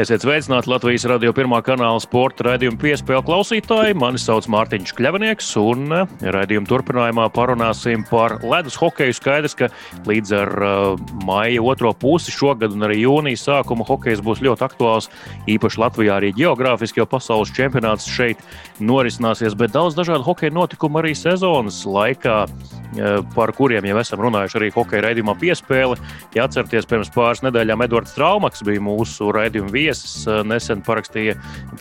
[0.00, 3.96] Esiet sveicināti Latvijas radio pirmā kanāla sporta raidījuma piespēļu klausītāji.
[4.00, 9.12] Mani sauc Mārtiņš Kļavnieks, un eh, raidījuma turpinājumā parunāsim par ledus hokeju.
[9.18, 9.68] Skaidrs, ka
[10.08, 15.10] līdz ar uh, maija otro pusi šogad un arī jūnijas sākuma hokejs būs ļoti aktuāls.
[15.52, 18.40] Īpaši Latvijā arī geogrāfiski, jo pasaules čempionāts šeit
[18.80, 24.60] norisināsies, bet daudz dažādu hokeja notikumu arī sezonas laikā uh, par kuriem jau esam runājuši
[24.62, 26.00] arī hokeja raidījumā piespēle.
[26.38, 31.36] Ja atcerieties, pirms pāris nedēļām Edvards Traumaks bija mūsu raidījuma viesis viesis eh, nesen parakstīja,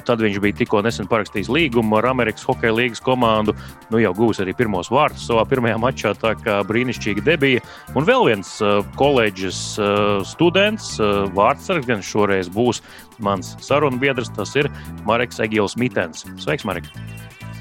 [0.07, 3.55] tad viņš bija tikko nesen parakstījis līgumu ar Amerikas Hokeja līnijas komandu.
[3.93, 7.63] Nu, jau gūs arī pirmos vārdus savā pirmajā mačā, tā kā brīnišķīgi debija.
[7.97, 12.83] Un vēl viens uh, koledžas uh, students, uh, vārdsargs, gan šoreiz būs
[13.23, 14.71] mans sarunbiedrs, tas ir
[15.07, 16.25] Mareks Egils Mitens.
[16.41, 16.87] Sveiks, Marek!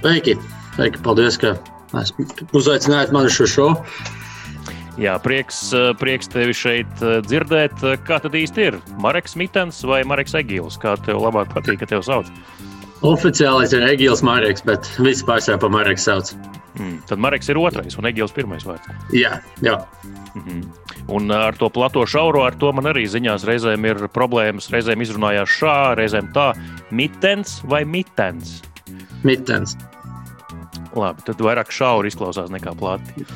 [0.01, 0.39] Sveiki!
[0.77, 1.03] Sveiki!
[1.05, 1.57] Paldies, ka
[2.55, 4.17] uzaicinājāt mani šo šovu!
[4.99, 7.85] Jā, prieks, eh, prieks tevi šeit eh, dzirdēt.
[8.07, 8.79] Kā tad īsti ir?
[8.99, 10.79] Marks Mitens vai Marks Egīls?
[10.83, 12.27] Kā tev labāk patīk, ka tev sauc?
[13.07, 16.33] Oficiālais ir Egīls Marks, bet visi pārsvarā pa Marks sauc.
[16.79, 18.91] Mm, tad Marks ir otrais un Egīls pirmais vārds.
[19.15, 19.79] Jā, jā.
[20.35, 20.65] Mm -hmm.
[21.09, 24.69] Un ar to plato šauro, ar to man arī ziņās reizēm ir problēmas.
[24.71, 26.53] Reizēm izrunājās šā, reizēm tā.
[26.91, 28.63] Mitens vai mitens?
[29.23, 29.77] Mitens.
[30.99, 33.27] Labi, tad vairāk šauri izklausās nekā plati.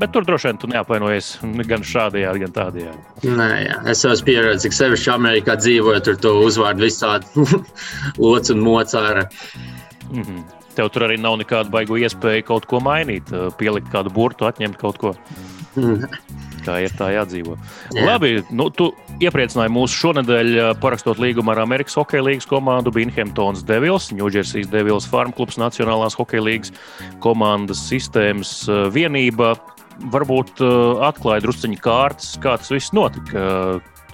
[0.00, 1.30] Bet tur droši vien tu neapvainojies
[1.70, 2.96] gan šādajā, gan tādajā.
[3.24, 3.78] Nē, jā.
[3.92, 7.46] es esmu pieredzējis, ka sevišķi Amerikā dzīvojot, tur to uzvārdu visādi
[8.24, 9.28] lots un mocāra.
[10.10, 10.63] Mm -hmm.
[10.74, 13.30] Tev tur arī nav nekāda baigu iespēja kaut ko mainīt,
[13.60, 15.14] pielikt kādu burtu, atņemt kaut ko.
[16.64, 17.58] Kā ir tā jādzīvo.
[17.92, 18.06] Jā.
[18.06, 18.86] Labi, nu, tu
[19.20, 25.34] iepriecināji mūs šonadēļ parakstot līgumu ar Amerikas Hokeja līnijas komandu Binhamtons Devils, Ņūdžersijas Devils Farm
[25.36, 26.72] klubs, Nacionālās Hokeja līnijas
[27.24, 28.62] komandas sistēmas
[28.94, 29.52] vienība.
[30.14, 30.64] Varbūt
[31.04, 33.44] atklāja drusciņu kārtas, kā tas viss notika.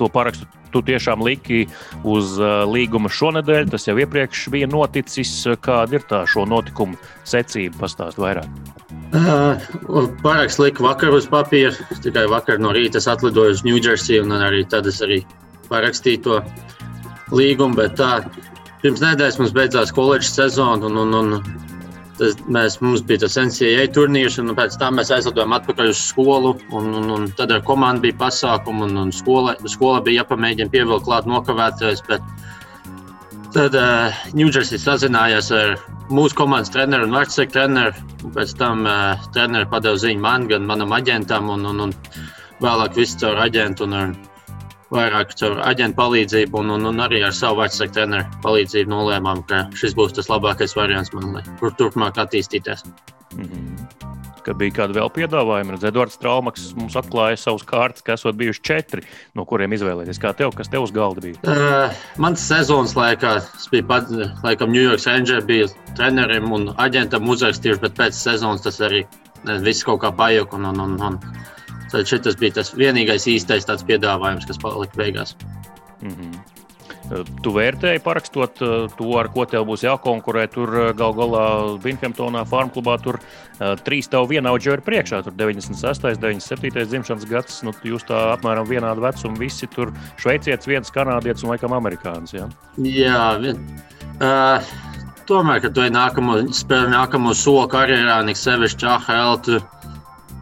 [0.00, 1.64] To parakstu tu tiešām liki
[2.06, 2.36] uz
[2.70, 3.70] līguma šonadēļ.
[3.74, 5.32] Tas jau iepriekš bija noticis.
[5.62, 7.82] Kāda ir tā šo notikumu secība?
[7.84, 8.48] Pastāst vairāk.
[9.10, 9.58] Uh,
[10.22, 11.74] Pārāks lika vakar uz papīra.
[12.04, 15.20] Tikai vakar no rīta es atlidoju uz Ņūdžersiju un arī tad es arī
[15.70, 16.38] parakstīju to
[17.34, 17.78] līgumu.
[17.78, 18.22] Bet tā,
[18.84, 21.68] pirms nedēļas mums beidzās koledžas sezona un, un, un
[22.20, 26.54] tas, mēs, mums bija tas NCAA turnīrs, un pēc tam mēs aizlidojām atpakaļ uz skolu.
[26.76, 31.08] Un, un, un tad ar komandu bija pasākumi, un, un skola, skola bija jāpamēģina pievilkt
[31.08, 32.04] klāt nokavētājus.
[33.50, 34.20] Tad uh,
[34.70, 35.76] sazinājās ar
[36.10, 38.08] mūsu komandas treneru un vārdsargu treneru.
[38.36, 41.96] Pēc tam uh, treneris padeva ziņu man, gan manam aģentam, un, un, un
[42.62, 44.12] vēlāk viss caur aģentu un ar
[44.94, 49.64] vairāk caur aģentu palīdzību un, un, un arī ar savu vārdsargu treneru palīdzību nolēmām, ka
[49.78, 52.86] šis būs tas labākais variants man, lai kur turpmāk attīstīties.
[53.36, 54.10] Mm -hmm
[54.44, 55.74] ka bija kādi vēl piedāvājumi.
[55.74, 59.04] Redz, Edvards Traumaks mums atklāja savus kārtas, ka esot bijuši četri,
[59.38, 60.20] no kuriem izvēlēties.
[60.22, 61.38] Kā tev, kas tev uz galda bija?
[61.44, 64.10] Uh, mans sezonas laikā, es biju pat,
[64.46, 69.04] laikam, New York Rangers, bija trenerim un aģentam uzrakstījuši, bet pēc sezonas tas arī
[69.64, 70.58] viss kaut kā pajuka.
[70.58, 71.20] Un, un, un, un.
[71.90, 75.36] Tad šis bija tas vienīgais īstais piedāvājums, kas palika beigās.
[76.00, 76.40] Mm -hmm.
[77.42, 80.46] Tu vērtēji parakstot eh, to, ar ko tev būs jākonkurē.
[80.52, 81.44] Tur eh, gal galā
[81.82, 83.18] Binhamtonā, Farm klubā, tur
[83.84, 85.22] trīs tev vienaudži ir priekšā.
[85.24, 87.62] Tur 96, 97 dzimšanas gads.
[87.62, 89.92] Nu, jūs tā apmēram vienādu vecumu visi tur
[90.22, 92.32] šveicietis, viens kanādietis un laikam amerikānis.
[92.32, 92.48] Ja?
[92.78, 93.60] Jā, vien,
[94.22, 94.62] uh,
[95.28, 99.36] tomēr, kad tu ej nākamo, spēlē nākamo soli karjerā, nik sevišķi AHL.
[99.44, 99.60] Tu,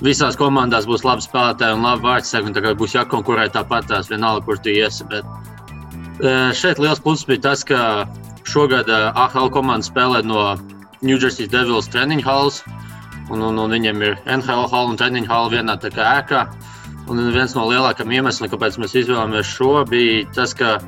[0.04, 2.54] Visās komandās būs labi spēlētāji un labi vārdsargi.
[2.54, 5.06] Tagad būs jākonkurē tāpat, tās vienalga, kur tu iesi.
[5.10, 5.26] Bet
[6.18, 8.06] Šeit liels pluss bija tas, ka
[8.48, 10.56] šogad AHL komanda spēlē no
[11.02, 12.62] New Jersey Devils treniņu halas.
[13.30, 16.46] Un, un, un viņiem ir NHL hala un treniņu hala vienā ēkā.
[17.08, 20.80] Un viens no lielākajiem iemesliem, kāpēc mēs izvēlējāmies šo, bija tas, ka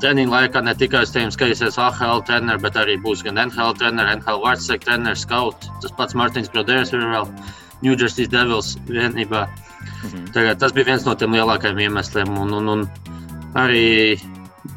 [0.00, 4.88] treniņu laikā ne tikai skatīsies AHL treneris, bet arī būs gan NHL treneris, NHL vārdsargu
[4.88, 5.68] treneris, skaut.
[5.84, 7.28] Tas pats Mārtiņš Broders ir vēl
[7.82, 9.46] New Jersey Devils vienībā.
[9.46, 10.32] Mm -hmm.
[10.32, 12.38] Tagad, tas bija viens no tiem lielākajiem iemesliem.
[12.38, 12.88] Un, un, un
[13.54, 14.20] arī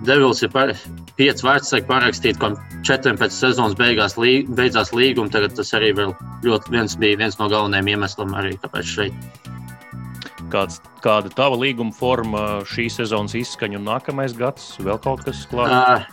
[0.05, 0.73] Devils ir par,
[1.15, 2.51] pieci vecāki parakstīti, ko
[2.83, 5.31] četriem pēc sezonas beigās lī, beidzās līguma.
[5.31, 5.93] Tagad tas arī
[6.43, 9.13] ļoti viens bija viens no galvenajiem iemesliem, arī kāpēc šeit.
[10.49, 14.75] Kāds, kāda ir tava līguma forma, šī sezonas izskaņa un nākamais gads?
[14.79, 16.05] Vēl kaut kas klāts?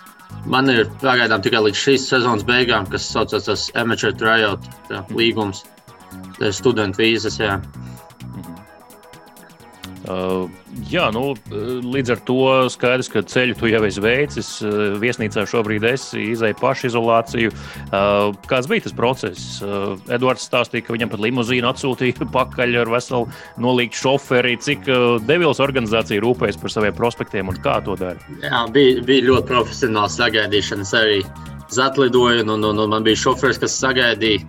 [0.48, 5.81] Man ir pagaidām tikai līdz šīs sezonas beigām, kas saucas amateur tryout tā, līgums, tas
[6.50, 7.38] studentu vīzas.
[7.40, 7.60] Jā.
[10.02, 10.48] Uh,
[10.90, 12.36] jā, nu, līdz ar to
[12.74, 14.48] skaidrs, ka ceļu tu jau esi veicis.
[14.98, 17.52] Viesnīcā šobrīd esi izēja pašizolāciju.
[17.52, 19.60] Uh, kāds bija tas process?
[19.62, 23.28] Uh, Edvards stāstīja, ka viņam pat limuzīnu atsūtīja pakaļ ar veselu
[23.62, 24.56] nolīgtu šoferi.
[24.66, 28.18] Cik uh, devils organizācija rūpējas par saviem prospektiem un kā to dara?
[28.42, 31.22] Jā, bija, bija ļoti profesionāls sagaidīšanas arī.
[31.72, 34.42] Zatlidoju, un, un, un, man bija šoferis, kas sagaidīja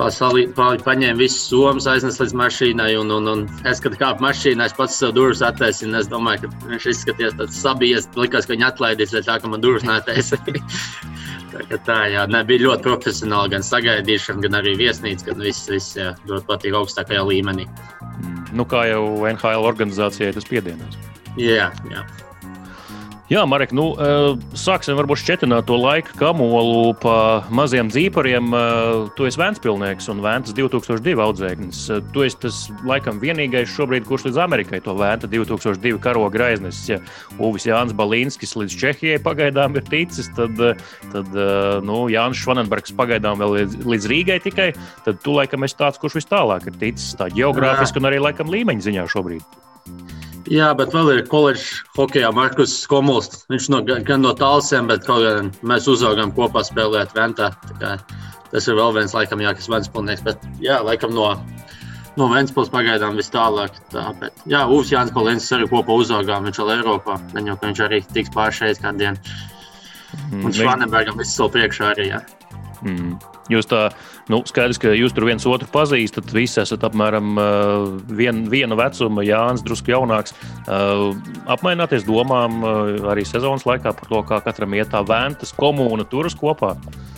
[0.00, 2.88] paņēma visus somas, aiznesa līdz mašīnai.
[3.00, 5.92] Un, un, un es, kad kāpu mašīnā, es pats sev durvis attaisīju.
[5.98, 8.08] Es domāju, ka viņš izskatījās tāds sabijies.
[8.16, 10.64] Likās, ka viņa atlaidīs, lai tā, ka man durvis netaisīja.
[11.52, 15.98] tā, tā jā, ne, bija ļoti profesionāli gan sagaidīšana, gan arī viesnīca, gan viss, viss
[15.98, 17.68] jā, ļoti patīk augstākajā līmenī.
[18.22, 18.40] Mm.
[18.56, 20.98] Nu, kā jau NHL organizācijai tas piedienās.
[21.38, 22.04] Jā, jā.
[23.30, 28.48] Jā, Marek, nu, eh, sāksim varbūt šķetināt to laika kamolu pa maziem dzīpariem.
[28.50, 31.78] Eh, tu esi Vēnspilnieks un Vēntas 2002 audzēknis.
[31.94, 36.88] Eh, tu esi tas laikam vienīgais šobrīd, kurš līdz Amerikai to Vēnta 2002 karoga aiznesis.
[36.88, 36.98] Ja
[37.38, 40.58] Uvis Jānis Balīnskis līdz Čehijai pagaidām ir ticis, tad,
[41.12, 41.30] tad
[41.86, 44.74] nu, Jānis Švanenbergs pagaidām vēl līdz, līdz Rīgai tikai,
[45.04, 48.50] tad tu laikam esi tāds, kurš vis tālāk ir ticis tā geogrāfiski un arī laikam
[48.50, 49.46] līmeņa ziņā šobrīd.
[50.48, 53.44] Jā, bet vēl ir koledžas hokeja Markus Komuls.
[53.52, 57.50] Viņš no, gan no tālsiem, bet gan mēs uzaugām kopā spēlēt Ventā.
[58.50, 60.24] Tas ir vēl viens, laikam, jā, kas ir Ventspilnieks.
[60.26, 61.28] Bet, jā, laikam no,
[62.18, 63.76] no Ventspils pagaidām vis tālāk.
[63.92, 66.48] Tā, bet, jā, Uvs Jānis Kolēns arī kopā uzaugām.
[66.48, 67.18] Viņš vēl Eiropā.
[67.34, 69.34] Ka viņš arī tiks pāršeit kādu dienu.
[70.32, 72.08] Mm, Un Švanenbergam viss vēl priekšā arī.
[72.10, 72.24] Jā.
[72.82, 73.18] Mm.
[73.50, 73.88] Jūs tā,
[74.30, 76.30] nu, skaidrs, ka jūs tur viens otru pazīstat.
[76.34, 77.86] Visi esat apmēram uh,
[78.16, 80.34] vien, viena vecuma, Jānis, drusku jaunāks.
[80.64, 81.10] Uh,
[81.50, 86.36] apmaināties domām uh, arī sezonas laikā par to, kā katram iet tā vēntas komūna turas
[86.38, 86.76] kopā.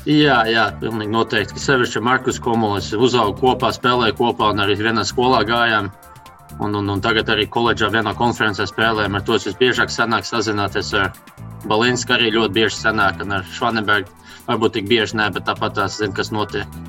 [0.08, 1.62] Jā, jā, pilnīgi noteikti.
[1.62, 5.92] Sevišķi ar Markus Komulis uzaugu kopā, spēlēju kopā un arī vienā skolā gājām.
[6.60, 9.14] Un, un, un tagad arī koledžā vienā konferencē spēlējam.
[9.16, 11.12] Ar to es biežāk sanāk sazināties ar
[11.70, 16.14] Balinsku, arī ļoti bieži sanāk ar Švanebergu varbūt tik bieži nē, bet tāpat tās zina,
[16.16, 16.82] kas notiek.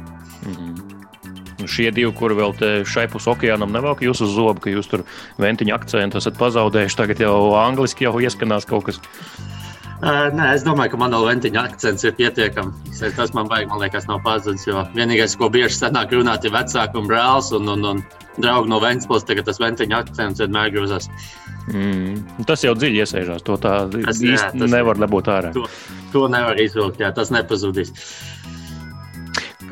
[1.69, 2.56] Šie divi, kuri vēl
[2.89, 5.06] šai pusē okeānam nevelk jūs uz zobu, ka jūs tur
[5.42, 9.01] ventiņu akcentu esat pazaudējuši, tagad jau angliski jau ieskanās kaut kas.
[10.04, 13.00] Uh, nē, es domāju, ka man vēl ventiņa akcents ir pietiekams.
[13.15, 14.65] Tas man vajag, man liekas, nav pazudis.
[14.68, 18.01] Jo vienīgais, ko bieži sanāk runāt, ir vecāks un brālis un, un, un
[18.36, 19.24] draugi no Vēncpils.
[19.30, 21.07] Tagad tas ventiņa akcents vienmēr grozās.
[21.71, 22.44] Mm.
[22.50, 23.45] Tas jau dziļi iesēžās.
[23.48, 25.54] To tā tas, īsti jā, tas nevar dabūt ārā.
[25.56, 25.63] To,
[26.12, 27.95] to nevar izvilkt, jā, tas nepazudīs.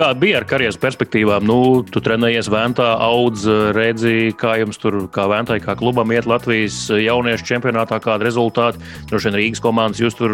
[0.01, 1.43] Kā bija ar karjeras perspektīvām?
[1.45, 3.43] Nu, tu trenējies Vēntā, audz,
[3.77, 8.81] redzi, kā jums tur, kā Vēntai, kā klubam iet Latvijas jauniešu čempionātā, kāda rezultāti.
[9.11, 10.33] Droši vien Rīgas komandas jūs tur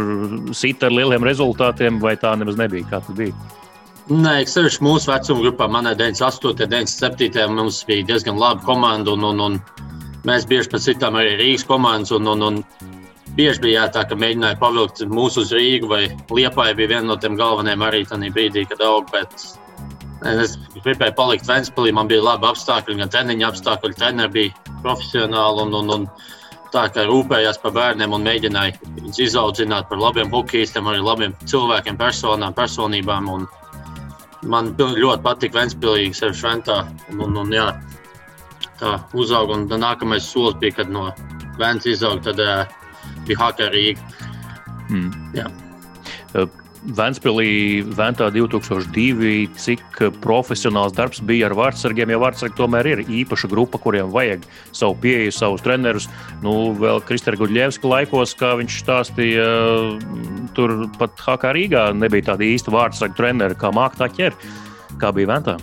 [0.56, 2.88] sit ar lieliem rezultātiem, vai tā nemaz nebija?
[2.88, 3.36] Kā tas bija?
[4.08, 9.20] Nē, sevišķi mūsu vecuma grupā, manā 98, 97, mums bija diezgan laba komanda.
[9.20, 9.60] Un, un, un
[10.28, 12.96] Mēs bieži pat citām arī Rīgas komandas, un, un, un
[13.38, 16.04] bieži bija tā, ka mēģināja pavilkt mūsu uz Rīgu, vai
[16.34, 19.10] Liepāja bija viena no tiem galvenajiem arī tajā brīdī, kad aug.
[19.14, 19.36] Bet
[20.28, 25.78] es gribēju palikt Ventspīlī, man bija labi apstākļi, gan treniņa apstākļi, treneri bija profesionāli un,
[25.82, 26.08] un, un
[26.74, 32.00] tā kā rūpējās par bērniem un mēģināja viņus izaudzināt par labiem hokeistiem, arī labiem cilvēkiem,
[32.00, 33.30] personām, personībām.
[33.36, 33.46] Un
[34.50, 36.82] man ļoti patīk Ventspīlī, sevi šventā.
[37.12, 37.70] Un, un, un, jā,
[38.82, 39.58] tā uzauga.
[39.58, 41.12] Un nākamais solis bija, kad no
[41.58, 42.87] Vēncas izauga, tad uh,
[43.28, 44.24] bija Haka Rīga.
[44.88, 45.12] Mm.
[45.36, 45.50] Jā.
[46.88, 49.82] Vēnspīlī, Vēntā 2002, cik
[50.24, 52.14] profesionāls darbs bija ar vārdsargiem.
[52.14, 56.08] Jo vārdsargi tomēr ir īpaša grupa, kuriem vajag savu pieeju, savus trenerus.
[56.46, 59.50] Nu, vēl Kristēna Gudļevska laikos, kā viņš stāstīja,
[60.56, 64.38] tur pat Hakā Rīgā nebija tāda īsta vārdsargu trenera, kā māktā ķer.
[65.02, 65.34] Kā bija?
[65.34, 65.58] Ventā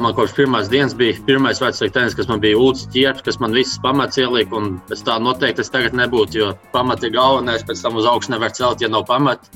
[0.00, 3.76] man kopš pirmās dienas bija pirmais treneris, kas man bija Ulrichs Čieps, kas man visas
[3.82, 4.62] pamats ielika.
[4.94, 8.54] Es tā noteikti es tagad nebūtu, jo pamats ir galvenais, pēc tam uz augšu nevar
[8.56, 9.52] celt, ja nav pamata.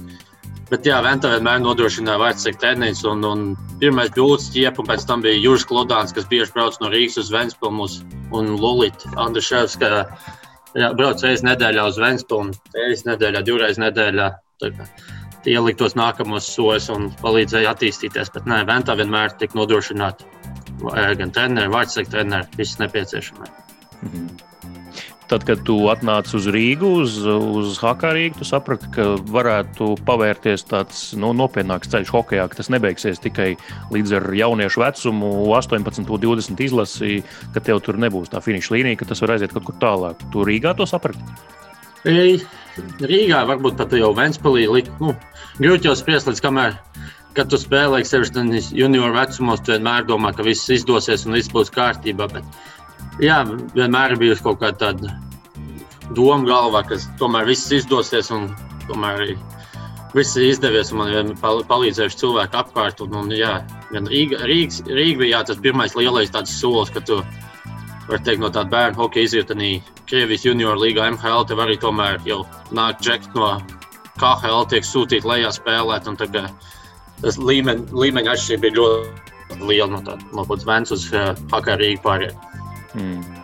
[0.69, 3.00] Bet jā, Ventā vienmēr nodrošināja vecais treneris.
[3.09, 6.76] Un, un pirmais bija Ulrichs Čieps, un pēc tam bija Juris Klodāns, kas bieži brauc
[6.81, 7.99] no Rīgas uz Ventspilmus
[8.33, 10.05] un Lulita Andriševska.
[10.76, 14.31] Jā, brauc reizes nedēļā uz Ventspilmu, reizes nedēļā, divreiz nedēļā
[15.49, 18.32] ielikt tos nākamos soļus un palīdzēja attīstīties.
[18.34, 20.28] Bet nē, Ventā vienmēr tika nodrošināta
[21.18, 23.52] gan treneri, vārdsargi treneri, viss nepieciešamais.
[24.02, 24.40] Mm -hmm.
[25.32, 31.16] Tad, kad tu atnāci uz Rīgu, uz, uz Hakarīgu, tu saprati, ka varētu pavērties tāds
[31.16, 33.56] nu, nopietnāks ceļš hokeja, ka tas nebeigsies tikai
[33.94, 37.22] līdz ar jauniešu vecumu, 18, 20 izlasi,
[37.54, 40.20] ka tev tur nebūs tā finiša līnija, ka tas var aiziet kaut kur tālāk.
[40.34, 41.25] Tu Rīgā to saprati?
[42.79, 44.87] Rīgā varbūt pat jau Ventspēlī.
[45.00, 45.17] Nu,
[45.59, 46.79] grūti jau spriest, līdz kamēr
[47.37, 51.73] kad tu spēlē sevišķi junioru vecumos, tu vienmēr domā, ka viss izdosies un viss būs
[51.73, 52.29] kārtībā.
[52.33, 53.41] Bet jā,
[53.76, 55.14] vienmēr ir bijusi kaut kāda tāda
[56.17, 58.50] doma galvā, ka tomēr viss izdosies un
[58.88, 59.37] tomēr arī
[60.17, 60.93] viss ir izdevies.
[60.97, 63.00] Man ir palīdzējuši cilvēki apkārt.
[63.05, 63.61] Un, un, jā,
[63.93, 67.23] Rīga, Rīgas, Rīga bija jā, tas pirmais lielais solis, ka tu
[68.12, 69.57] vari teikt, no tāda bērnu hokeja izjūta
[70.11, 71.47] Krievijas junior līgā MHL.
[71.49, 72.42] Tev arī tomēr jau
[72.75, 73.54] nāk džekti no
[74.21, 76.09] KHL, tiek sūtīti lejā spēlēt.
[77.23, 82.02] Tas līmeņa, līmeņa atšķirība ir ļoti liela no tādas no Vēncas uz uh, Hakā Rīgā
[82.04, 82.35] pārējai.
[82.99, 83.41] Mm.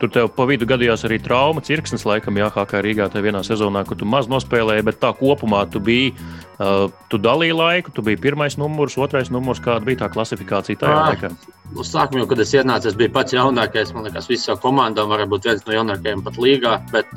[0.00, 3.98] Tur tev pa vidu gadījās arī trauma, cirksnis, laikam, jāhākā Rīgā tajā vienā sezonā, kur
[4.00, 8.56] tu maz nospēlēji, bet tā kopumā tu biji, uh, tu dalīji laiku, tu biji pirmais
[8.60, 11.32] numurs, otrais numurs, kāda bija tā klasifikācija tajā ah, laikā?
[11.76, 15.50] Nu, sākumā, kad es ienācu, es biju pats jaunākais, man liekas, visā komandā varētu būt
[15.50, 17.12] viens no jaunākajiem pat līgā, bet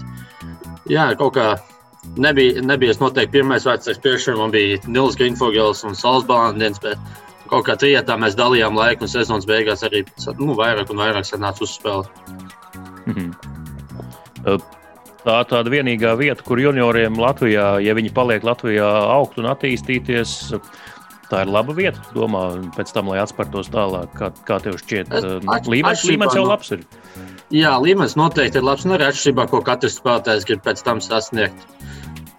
[0.92, 1.48] jā, kaut kā
[2.20, 5.96] nebija, nebija es noteikti pirmais vecais priekšā, man bija Nils Grīnfogels un
[6.84, 6.98] bet
[7.54, 10.04] kaut kā trijotā mēs dalījām laiku, un sezonas beigās arī
[10.40, 12.53] nu, vairāk un vairāk sanāca uzspēlēt.
[13.12, 14.58] -hmm.
[15.24, 20.52] Tā ir tāda vienīgā vieta, kur junioriem Latvijā, ja viņi paliek Latvijā, augt un attīstīties,
[21.30, 22.02] tā ir laba vieta.
[22.12, 22.42] Domā,
[22.76, 25.16] pēc tam, lai atspērtos tālāk, kā, kā tev šķiet,
[25.72, 26.84] līmenis, līmenis jau labs ir.
[27.56, 28.84] Jā, līmenis noteikti ir labs.
[28.84, 31.68] Nu, arī atšķirībā, ko katrs spēlētājs grib pēc tam sasniegt.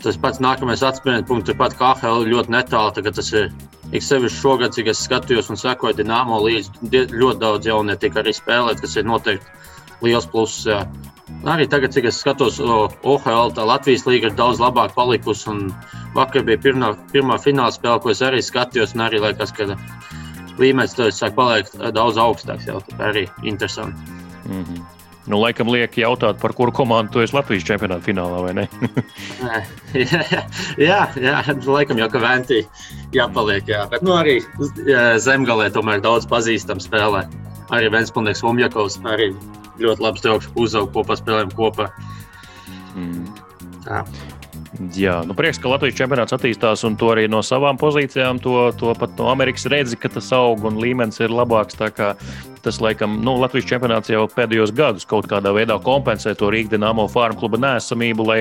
[0.05, 2.93] Tas pats nākamais atspērienu punkts ir pat KHL ļoti netālu.
[3.01, 3.49] Tas ir
[3.95, 8.33] Ik sevišķi šogad, cik es skatījos un sekoju Dienāmo līdzi, ļoti daudz jaunie tika arī
[8.35, 9.64] spēlēt, kas ir noteikti
[10.03, 10.65] liels pluss.
[10.67, 10.85] Jā.
[11.49, 15.53] Arī tagad, cik es skatos, OHL, tā Latvijas līnija ir daudz labāk palikusi.
[16.17, 18.97] Vakar bija pirmā, pirmā fināla spēle, ko es arī skatījos.
[18.97, 19.75] Arī liekas, ka
[20.61, 22.69] līmenis sāk palikt daudz augstāks.
[22.69, 24.01] Jā, tā arī interesanti.
[24.49, 24.85] Mm -hmm.
[25.25, 28.69] Nu, laikam, liek jautāt, par kuru komandu tu esi Latvijas čempionāta finālā, vai ne?
[30.89, 32.61] jā, jā, laikam jau ka Ventī
[33.17, 33.65] jāpaliek.
[33.65, 33.87] Jā.
[33.89, 34.43] Bet nu, arī
[35.17, 37.25] zemgalē tomēr daudz pazīstama spēlē.
[37.73, 39.31] Arī Vēnspilnieks Vumjakovs arī
[39.81, 41.91] ļoti labs draugs, uzauga kopā, spēlējam kopā.
[42.95, 43.25] Mm.
[43.85, 44.05] Tā.
[44.95, 48.95] Jā, nu prieks, ka Latvijas čempionāts attīstās un to arī no savām pozīcijām, to, to
[48.99, 51.79] pat no Amerikas redzi, ka tas aug un līmenis ir labāks
[52.65, 57.07] tas, laikam, nu, Latvijas čempionāts jau pēdējos gados kaut kādā veidā kompensē to Rīgas Dienāmo
[57.13, 58.39] farmu kluba nēsamību, lai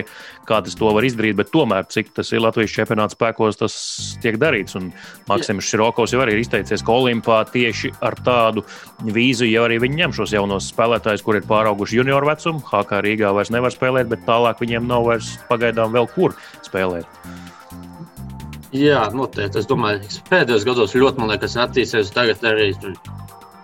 [0.48, 3.78] kā tas to var izdarīt, bet tomēr, cik tas ir Latvijas čempionāts spēkos, tas
[4.24, 4.78] tiek darīts.
[4.80, 4.92] Un
[5.30, 8.66] Maksims Širokovs jau arī ir izteicies, ka Olimpā tieši ar tādu
[9.04, 12.64] vīziju jau arī viņi ņem šos jaunos spēlētājus, kur ir pārauguši junioru vecumu.
[12.72, 17.10] HK Rīgā vairs nevar spēlēt, bet tālāk viņiem nav vairs pagaidām vēl kur spēlēt.
[18.74, 19.62] Jā, noteikti.
[19.62, 22.10] Es domāju, ka pēdējos gados ļoti, man liekas, attīstīsies.
[22.16, 22.72] Tagad arī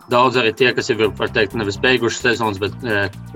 [0.10, 2.74] Daudz arī tie, kas jau ir teikt, nevis beiguši sezonas, bet,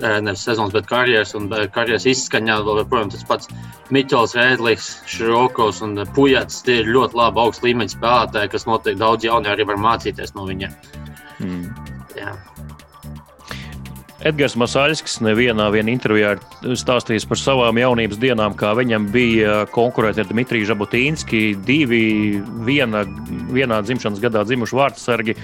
[0.01, 3.51] nevis sezonas, bet karjeras un karjeras izskaņā, vēl joprojām tas pats
[3.93, 6.63] Miķels, Rēdlis, Šrokovs un Pujats.
[6.65, 10.47] Tie ir ļoti labi augsts līmeņa spēlētāji, kas noteikti daudz jauni arī var mācīties no
[10.49, 10.73] viņiem.
[11.43, 11.69] Mm.
[12.17, 12.33] Jā.
[14.23, 20.29] Edgars Masaļskis nevienā intervijā ir stāstījis par savām jaunības dienām, kā viņam bija konkurēt ar
[20.29, 21.41] Dmitriju Žabotīnski.
[21.67, 23.03] Divi viena,
[23.51, 25.35] vienā dzimšanas gadā dzimuši vārdsargi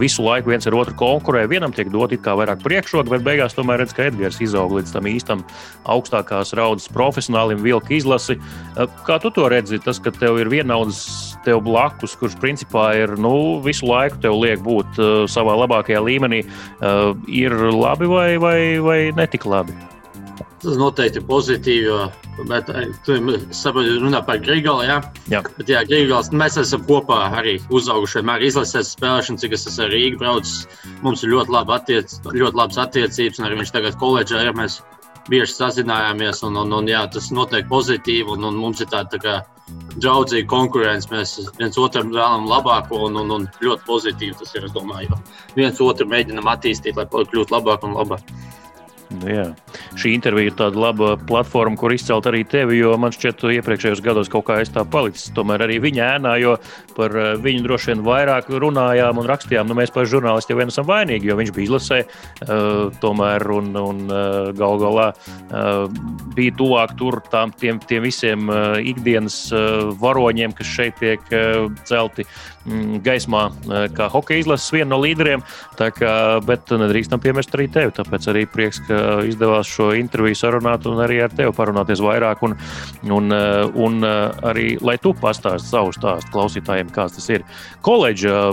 [0.00, 1.44] visu laiku viens ar otru konkurē.
[1.50, 4.94] Vienam tiek dot it kā vairāk priekšroka, bet beigās tomēr redz, ka Edgars izaug līdz
[4.96, 5.44] tam īstam
[5.92, 8.38] augstākās raudas profesionālim vilka izlasi.
[9.04, 9.82] Kā tu to redzi?
[9.82, 11.04] Tas, ka tev ir vienaudas
[11.44, 16.42] tev blakus, kurš principā ir nu, visu laiku tev liek būt uh, savā labākajā līmenī,
[16.46, 19.74] uh, ir labi vai vai, vai, vai netik labi?
[20.62, 21.96] Tas noteikti ir pozitīvi.
[22.48, 24.86] Bet eh, tu runā par Grigālu.
[24.86, 25.00] Ja?
[25.32, 28.20] Jā, bet jā, Grigāls, mēs esam kopā arī uzauguši.
[28.20, 30.62] Vienmēr izlasēs spēlēšanu, cik es esmu Rīgā braucis.
[31.02, 34.54] Mums ir ļoti, labi attiec, ļoti labas attiecības, un arī viņš tagad koledžā ir.
[34.58, 34.78] Mēs
[35.28, 38.36] bieži sazinājāmies, un, un, un jā, tas noteikti pozitīvi.
[38.36, 39.36] Un, un mums ir tāda tā kā,
[39.96, 41.10] draudzīga konkurence.
[41.12, 44.66] Mēs viens otram vēlamies labāko, un, un, un ļoti pozitīvi tas ir.
[44.68, 45.18] Es domāju,
[45.58, 48.34] viens otru mēģinam attīstīt, lai kļūtu labāk un labāk.
[49.20, 49.44] Nu, jā.
[50.00, 54.02] Šī intervija ir tāda laba platforma, kur izcelt arī tevi, jo man šķiet, ka iepriekšējos
[54.04, 55.30] gados kaut kā es tā palicis.
[55.36, 56.56] Tomēr arī viņa ēnā, jo
[56.96, 59.68] par eh, viņu droši vien vairāk runājām un rakstījām.
[59.68, 63.70] Nu, mēs paši žurnālisti jau vien esam vainīgi, jo viņš bija izlasē, uh, tomēr un,
[63.78, 65.84] un uh, gal galā uh,
[66.36, 71.68] bija tuvāk tur tām, tiem, tiem visiem uh, ikdienas uh, varoņiem, kas šeit tiek uh,
[71.88, 72.26] celti
[72.66, 75.44] mm, gaismā, uh, kā hokeja izlases viena no līderiem.
[75.78, 76.14] Tā kā,
[76.46, 77.94] bet nedrīkstam piemest arī tevi.
[77.96, 82.42] Tāpēc arī prieks, ka izdevās šo interviju sarunāt un arī ar tevi parunāties vairāk.
[82.46, 82.56] Un,
[83.12, 83.32] un,
[83.86, 87.46] un arī, lai tu pastāstītu savu stāstu klausītājiem, kāds tas ir.
[87.84, 88.52] Koledža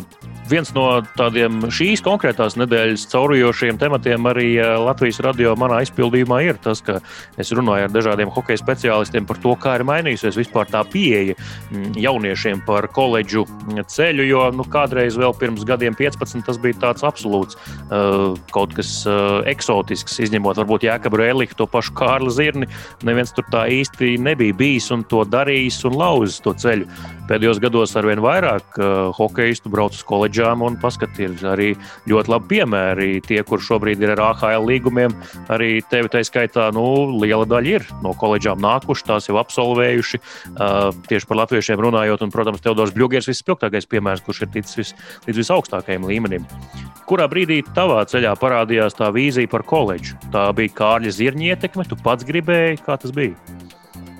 [0.49, 0.85] viens no
[1.17, 4.47] tādiem šīs konkrētās nedēļas caurujošiem tematiem arī
[4.81, 6.99] Latvijas radio manā izpildījumā ir tas, ka
[7.39, 11.99] es runāju ar dažādiem hokeja speciālistiem par to, kā ir mainījusies vispār tā pieeja mm,
[12.01, 13.45] jauniešiem par koledžu
[13.89, 14.25] ceļu.
[14.29, 17.57] Jo nu, kādreiz, vēl pirms gadiem, 15, tas bija tāds absolūts
[18.53, 18.91] kaut kas
[19.49, 22.69] eksotisks, izņemot varbūt Jēkabu Rēliku, to pašu Kārlu Zirni.
[23.07, 26.87] Neviens tur tā īsti nebija bijis un to darījis un lauzis to ceļu.
[27.29, 31.75] Pēdējos gados ar vien vairāk uh, hokeistu brauc uz koledžām un paskatīt arī
[32.09, 33.09] ļoti labi piemēri.
[33.27, 35.13] Tie, kur šobrīd ir ar AHL līgumiem,
[35.53, 36.87] arī tevi tā skaitā, nu,
[37.21, 40.21] liela daļa ir no koledžām nākuši, tās jau absolvējuši.
[40.55, 44.81] Uh, tieši par latviešiem runājot, un, protams, Teodors Bļūgers ir vispilgtākais piemērs, kurš ir ticis
[44.81, 44.97] vis,
[45.29, 46.49] līdz visaugstākajam līmenim.
[47.09, 50.17] Kurā brīdī tavā ceļā parādījās tā vīzija par koledžu?
[50.33, 53.58] Tā bija Kārļa Zirņa ietekme, tu pats gribēji, kā tas bija?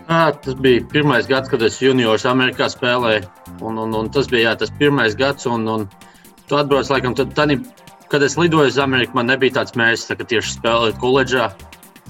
[0.10, 3.28] Jā, tas bija pirmais gads, kad es juniors Amerikā spēlēju.
[3.62, 5.84] Un, un, un tas bija jā, tas pirmais gads, un, un
[6.50, 7.54] tu atbrauc laikam, tad, tad,
[8.10, 11.52] kad es lidoju uz Ameriku, man nebija tāds mērķis, tā, tieši spēlēt koledžā.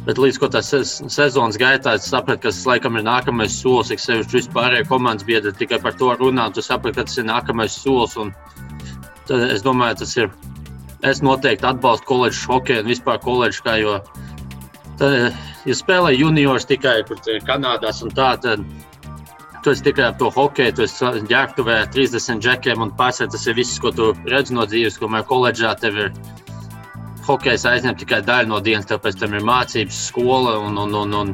[0.06, 0.72] Bet līdz tas
[1.12, 3.92] sezonas gaitā, es sapratu, ka tas laikam ir nākamais solis.
[3.92, 7.28] Es sevišķi vispārējie komandas biedri tikai par to runā, un tu saprati, ka tas ir
[7.28, 8.16] nākamais solis.
[9.28, 10.32] Es domāju, tas ir.
[11.04, 14.00] Es noteikti atbalstu koledžu hokeju un vispār koledžu, kā jo
[15.00, 15.32] Tad,
[15.70, 17.04] ja spēlē juniors tikai
[17.48, 18.66] Kanādā un tā, tad
[19.64, 23.58] tu esi tikai ap to hokeju, tu esi ģērbtuvē 30 džekiem un pārsvarā tas ir
[23.60, 26.12] viss, ko tu redz no dzīves, kamēr koledžā tev ir
[27.28, 31.34] hokejs aizņem tikai daļu no dienas, tāpēc tam ir mācības, skola un, un, un, un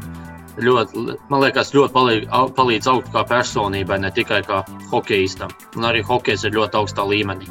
[0.65, 2.27] ļoti, man liekas, ļoti palīdz,
[2.57, 5.53] palīdz augt kā personībai, ne tikai kā hokeistam.
[5.77, 7.47] Un arī hokejs ir ļoti augstā līmenī.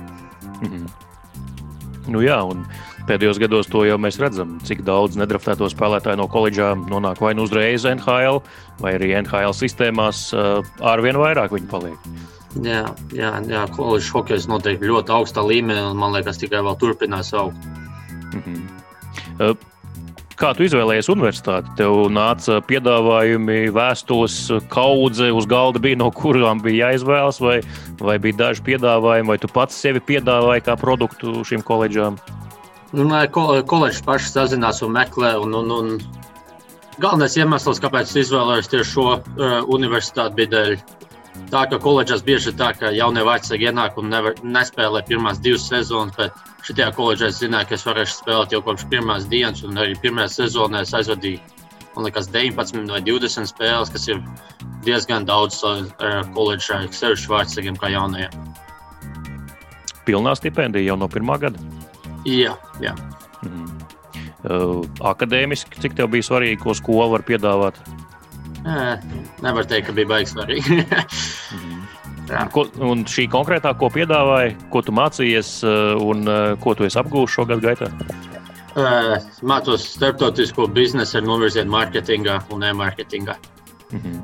[0.60, 0.86] Mm -hmm.
[2.08, 2.66] Nu jā, un
[3.04, 7.44] Pēdējos gados to jau mēs redzam, cik daudz nedraftēto spēlētāju no koledžām nonāk vai nu
[7.44, 8.40] uzreiz NHL,
[8.80, 12.08] vai arī NHL sistēmās ar vien vairāk viņi paliek.
[12.64, 17.34] Jā, jā, jā koledžas hokejs noteikti ļoti augstā līmenī, un man liekas, tikai vēl turpinās
[17.37, 17.68] augt.
[18.32, 19.54] Mm -hmm.
[20.34, 21.70] Kā tu izvēlējies universitāti?
[21.78, 27.61] Tev nāca piedāvājumi, vēstules, kaudze uz galda bija, no kurām bija jāizvēlas, vai,
[28.00, 32.18] vai bija daži piedāvājumi, vai tu pats sevi piedāvāji kā produktu šīm koledžām?
[32.94, 33.09] Nu,
[33.66, 35.33] koledžas paši sazinās un meklē.
[35.42, 40.76] Un, un, un galvenais iemesls, kāpēc es izvēlējos tieši šo uh, universitāti, bija dēļ
[41.50, 45.66] tā, ka koledžās bieži ir tā, ka jaunie vecāki ienāk un nevar, nespēlē pirmās divas
[45.72, 46.14] sezonas.
[46.20, 49.98] Bet šajā koledžā es zināju, ka es varēšu spēlēt jau kopš pirmās dienas, un arī
[49.98, 51.42] pirmajā sezonā es aizvadīju
[51.94, 54.22] man liekas, 19 vai 20 spēles, kas ir
[54.87, 55.85] diezgan daudz uh,
[56.35, 58.35] koledžā, sevišķi vecākiem kā jaunajiem.
[60.04, 61.73] Pilnā stipendija jau no pirmā gada.
[62.24, 62.94] Jā, jā.
[63.44, 63.68] Mm.
[64.44, 67.80] Uh, akadēmiski, cik tev bija svarīgi, ko skola var piedāvāt?
[68.64, 68.98] Nē,
[69.44, 70.84] nevar teikt, ka bija baigs svarīgi.
[71.56, 71.82] mm.
[72.52, 75.58] Ko, un šī konkrētā, ko piedāvāja, ko tu mācījies
[76.00, 76.24] un
[76.64, 77.90] ko tu esi apgūlis šo gadu gaitā?
[78.74, 83.37] Uh, mācos starptautisko biznesu ar novirzienu mārketingā un e-mārketingā.
[83.92, 84.22] Mm -hmm.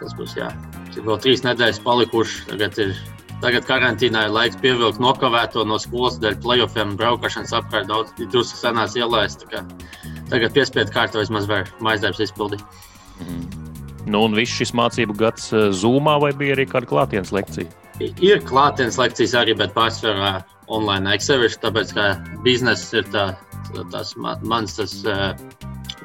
[0.00, 0.48] Tas būs jā.
[0.94, 2.96] Cik vēl trīs nedēļas palikušas, tagad ir
[3.42, 8.96] Tagad karantīnā ir laiks pievilkt nokavēto no skolas dēļ playoffiem, braukšanas apkārt daudz drusku senās
[8.96, 9.36] ielās.
[10.30, 12.62] Tagad piespiedu kārtā vismaz var mājasdarbs izpildīt.
[13.20, 13.64] Mm.
[14.06, 17.68] Nu, un viss šis mācību gads eh, Zoomā vai bija arī kāda klātienes lekcija?
[18.02, 21.14] Ir klātienes lekcijas arī, bet pārsvarā online.
[21.14, 22.08] Eksevišķi, tāpēc, ka
[22.44, 23.28] bizness ir tā,
[23.92, 25.36] tas mans tas, uh,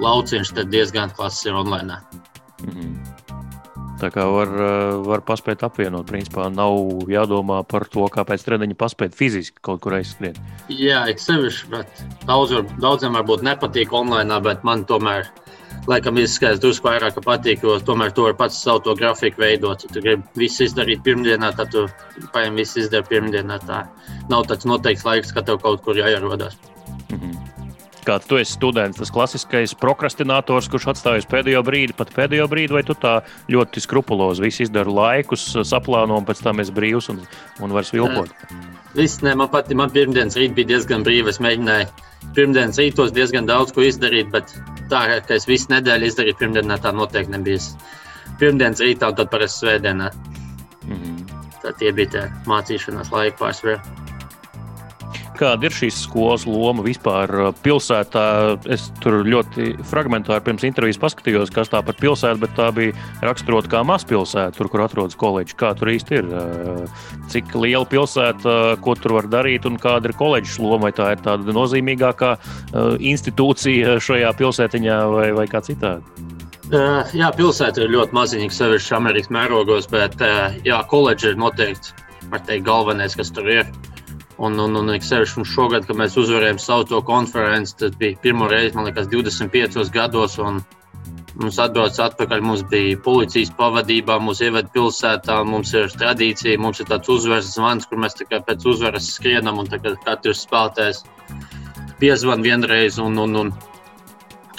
[0.03, 1.99] lauciņš, tad diezgan klases ir online.
[2.61, 3.18] Mm -hmm.
[3.99, 6.07] Tā kā var, eh, var paspēt apvienot.
[6.07, 10.39] Principā nav jādomā par to, kāpēc treniņi paspēt fiziski kaut kur aizskriet.
[10.69, 15.27] Jā, it sevišķi, bet daudz, daudziem varbūt nepatīk online, bet man tomēr.
[15.87, 19.85] Laikam izskatās drusku vairāk, patīk, jo tomēr to var pats savu to grafiku veidot.
[19.91, 21.87] Tu gribi visu izdarīt pirmdienā, tad tu
[22.33, 23.59] paņem visu izdarīt pirmdienā.
[23.67, 23.85] Tā
[24.29, 26.57] nav tāds noteikts laiks, ka tev kaut kur jāierodas.
[28.09, 32.81] Kā tu esi students, tas klasiskais prokrastinators, kurš atstājas pēdējo brīdi, pat pēdējo brīdi, vai
[32.87, 33.19] tu tā
[33.53, 37.19] ļoti skrupulozi visu izdari laikus, saplāno un pēc tam esi brīvs un,
[37.61, 38.33] un vairs vilpot?
[38.95, 41.29] Viss, ne, man patīk, man pirmdienas rīt bija diezgan brīva.
[41.29, 44.57] Es mēģināju pirmdienas rītos diezgan daudz ko izdarīt, bet
[44.89, 47.61] tā, ka es visu nedēļu izdarīju, pirmdienā tā noteikti nebija.
[48.41, 50.09] Pirmdienas rītā un tad parasti svētdienā.
[50.87, 51.41] Mm -hmm.
[51.61, 54.08] Tad tie bija tie mācīšanās laika pārsvarā.
[55.39, 57.31] Kāda ir šīs skolas loma vispār
[57.63, 58.23] pilsētā?
[58.71, 63.71] Es tur ļoti fragmentāri pirms intervijas paskatījos, kas tā par pilsētu, bet tā bija raksturota
[63.71, 65.57] kā mazpilsēta, tur, kur atrodas koledža.
[65.59, 66.33] Kā tur īsti ir?
[67.31, 70.89] Cik liela pilsēta, ko tur var darīt un kāda ir koledžas loma?
[70.89, 72.35] Vai tā ir tāda nozīmīgākā
[73.03, 76.29] institūcija šajā pilsētiņā vai, vai kā citādi?
[76.69, 81.95] Uh, jā, pilsēta ir ļoti maziņa, sevišķi Amerikas mērogos, bet uh, jā, koledža ir noteikti
[82.37, 83.65] teikt, galvenais, kas tur ir.
[84.39, 88.75] Un, un, un sevišķi šogad, kad mēs uzvarējām savu to konferenci, tas bija pirmo reizi,
[88.77, 90.37] man liekas, 25 gados.
[91.39, 96.87] Mums atbrauc atpakaļ, mums bija policijas pavadībā, mūs ievada pilsētā, mums ir tradīcija, mums ir
[96.89, 101.03] tāds uzvaras zvans, kur mēs pēc uzvaras skrienam un katrs spēlētājs
[101.99, 102.99] piezvan vienreiz.
[102.99, 103.51] Un, un, un,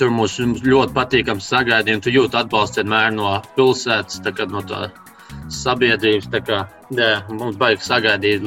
[0.00, 2.00] Tur mums ļoti patīkami sagaidīja.
[2.00, 4.86] Tu jūti atbalstu vienmēr no pilsētas, kā, no tā
[5.52, 6.30] sabiedrības.
[6.32, 6.60] Tā kā,
[6.96, 8.46] jā, mums baigi sagaidīt.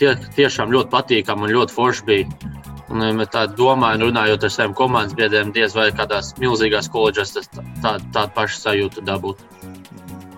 [0.00, 2.56] Tie, tiešām ļoti patīkami un ļoti forši bija.
[2.90, 8.00] Un, ja tā domāju, runājot ar saviem komandas biedriem, diez vai kādās milzīgās koledžās tāda
[8.14, 9.44] tā paša sajūta dabūt.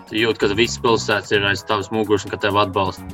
[0.09, 3.07] Tu jūti, ka visas pilsētas ir aiz tavas muguras un ka tev atbalsta.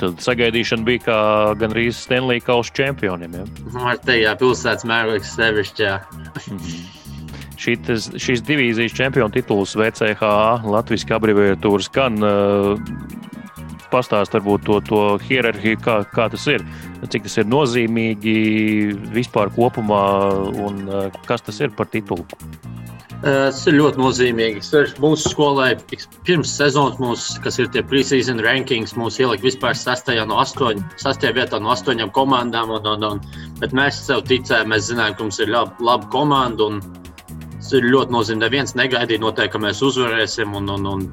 [0.00, 1.18] Tad sagaidīšana bija kā
[1.60, 3.36] gandrīz Stanley Kausa čempioniem.
[3.36, 3.44] Ja?
[3.68, 5.92] Nu, ar te jā, pilsētas mērogs sevišķi.
[7.60, 12.74] Šitas, šīs divīzijas čempionu tituls VCHA Latvijas abreviatūras gan uh,
[13.94, 16.64] pastāst varbūt to, to hierarhiju, kā, kā tas ir,
[17.06, 18.36] cik tas ir nozīmīgi
[19.14, 20.04] vispār kopumā
[20.66, 22.26] un uh, kas tas ir par titulu.
[23.24, 24.60] Tas ir ļoti nozīmīgi.
[25.00, 25.70] Mūsu skolai
[26.26, 31.32] pirms sezonas, mūs, kas ir tie preseason rankings, mūs ielika vispār sastajā no astoņ, sastajā
[31.38, 32.74] vietā no astoņām komandām.
[32.74, 33.22] Un, un, un,
[33.62, 36.68] bet mēs sev ticējām, mēs zinājām, ka mums ir laba, laba komanda.
[37.64, 38.42] Tas ir ļoti nozīmīgi.
[38.42, 40.52] Neviens negaidīja, noteikti, ka mēs uzvarēsim.
[40.58, 41.04] Un, un, un,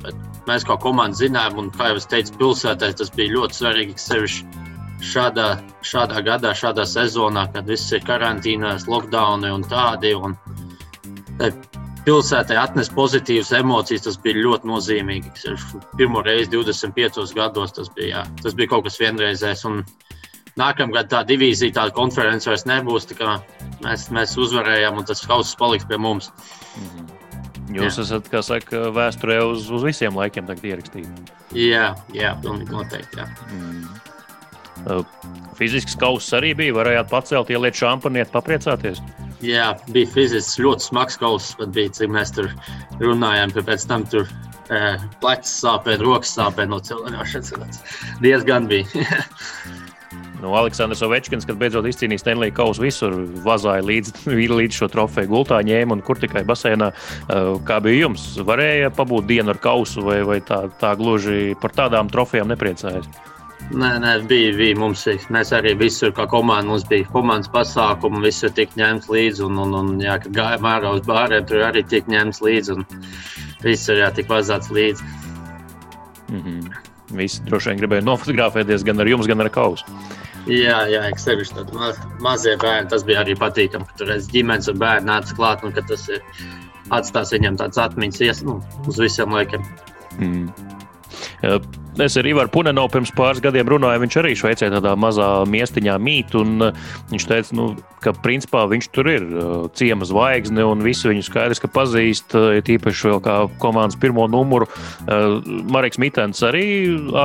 [0.50, 3.96] mēs kā komanda zinājām, un kā jau teicu, pilsētā tas bija ļoti svarīgi.
[4.04, 4.66] Sevišķi
[5.14, 5.48] šādā,
[5.88, 10.12] šādā gadā, šādā sezonā, kad viss ir karantīnās, lockdown un tādi.
[10.12, 10.36] Un,
[12.04, 15.34] pilsētai atnest pozitīvas emocijas, tas bija ļoti nozīmīgi.
[15.96, 19.64] Pirmo reizi 25 gados tas bija, jā, tas bija kaut kas vienreizējs.
[20.60, 23.08] Nākamgad tā divīzija, tāda konference vairs nebūs.
[23.82, 26.32] Mēs, mēs uzvarējām, un tas kauss paliks pie mums.
[26.76, 27.10] Mm -hmm.
[27.72, 28.04] Jūs jā.
[28.04, 31.08] esat, kā saka, vēsturē uz, uz visiem laikiem ierakstīti.
[31.56, 33.18] Jā, jā, pilnīgi noteikti.
[33.18, 33.28] Jā.
[33.52, 33.86] Mm.
[34.82, 35.06] Uh,
[35.56, 36.74] fizisks kauss arī bija.
[36.74, 39.02] Varējāt pacelt, ieliet šampanieti, papriecāties.
[39.42, 42.52] Jā, bija fiziski ļoti smags kauss, bet bija, cik mēs tur
[43.00, 44.28] runājām, pēc tam tur
[44.70, 44.82] e,
[45.22, 47.64] plecs sāpēja, rokas sāpēja no cilvēkiem.
[48.22, 49.08] Diezgan bija.
[50.42, 53.14] Nu, Aleksandrs Ovečkins, kad beidzot izcīnīja Stanley kausu, visur
[53.46, 56.90] vazāja līdz, līdz šo trofeju gultā, ņēma un kur tikai basēnā.
[57.68, 58.26] Kā bija jums?
[58.48, 63.06] Varēja pabūt dienu ar kausu, vai, vai tā, tā gluži par tādām trofejām nepriecājas?
[63.72, 64.76] Nē, nē, bija, bija.
[64.82, 69.46] Mums, mēs arī visur, kā komanda, mums bija komandas pasākumi, visur tika ņemts līdzi.
[69.46, 72.76] Un, un, un jā, kad gājām ārā uz bāriem, tur arī tika ņemts līdzi.
[72.76, 72.88] Un
[73.64, 75.06] visur jā, tika vazāts līdzi.
[76.32, 76.82] Mm -hmm.
[77.16, 79.86] Visi droši vien gribēja nofotografēties gan ar jums, gan ar kausu.
[80.50, 82.90] Jā, jā, sevišķi tādi maz, mazie bērni.
[82.90, 86.08] Tas bija arī patīkami, ka tur redz ģimenes un bērni nāca klāt un ka tas
[86.10, 86.24] ir
[86.92, 88.58] atstās viņam tādas atmiņas ies, nu,
[88.90, 89.66] uz visiem laikiem.
[90.18, 90.71] Mm.
[92.00, 94.00] Es ar Ivaru Punenu pirms pāris gadiem runāju.
[94.06, 96.32] Viņš arī Šveicē tādā mazā miestiņā mīt.
[97.12, 97.66] Viņš teica, nu,
[98.04, 99.26] ka principā viņš tur ir
[99.78, 102.32] ciema zvaigzne un visi viņu skaidrs, ka pazīst.
[102.68, 104.70] Tīpaši vēl kā komandas pirmo numuru.
[105.72, 106.64] Marks Mitens arī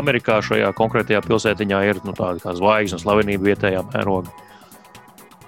[0.01, 4.35] Amerikā šajā konkrētajā pilsētiņā ir nu, tāda kā zvaigznes slavenība vietējā mērogā.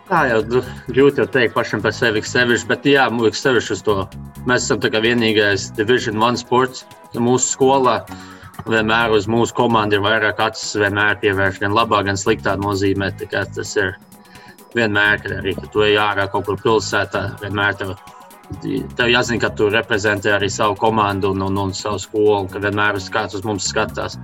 [0.09, 0.39] Tā jau
[0.87, 3.97] grūti jau teikt pašam par sevi, sevišķi, bet jā, mūžīgi sevišķi uz to.
[4.49, 7.99] Mēs esam vienīgais Division One sports mūsu skolā.
[8.66, 13.12] Vienmēr uz mūsu komandu ir vairāk acis, vienmēr pievērš gan labā, gan sliktā nozīmē.
[13.31, 13.94] Tas ir
[14.75, 17.94] vienmēr, kad arī kad tu ej ārā kaut kur pilsētā, vienmēr tev,
[18.99, 23.01] tev jāzina, ka tu reprezentē arī savu komandu un, un, un savu skolu, ka vienmēr
[23.14, 24.18] kāds uz mums skatās.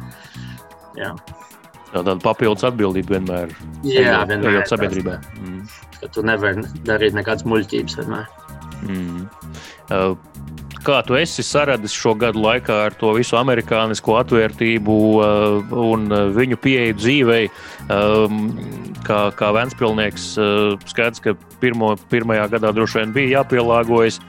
[0.99, 1.15] Jā.
[1.95, 3.59] Tāda papildus atbildība vienmēr ir.
[3.87, 5.19] Jā, vienmēr ir sabiedrībā.
[5.39, 5.61] Mm.
[6.01, 8.27] Ka tu nevari darīt nekādas muļķības vienmēr.
[8.85, 9.29] Mm.
[9.95, 10.17] Uh,
[10.85, 16.61] kā tu esi saradis šo gadu laikā ar to visu amerikānisko atvērtību uh, un viņu
[16.61, 17.49] pieeju dzīvei?
[17.93, 18.47] Um,
[19.07, 24.21] kā, kā Vēnspilnieks, uh, skaidrs, ka pirmo, pirmajā gadā droši vien bija jāpielāgojas.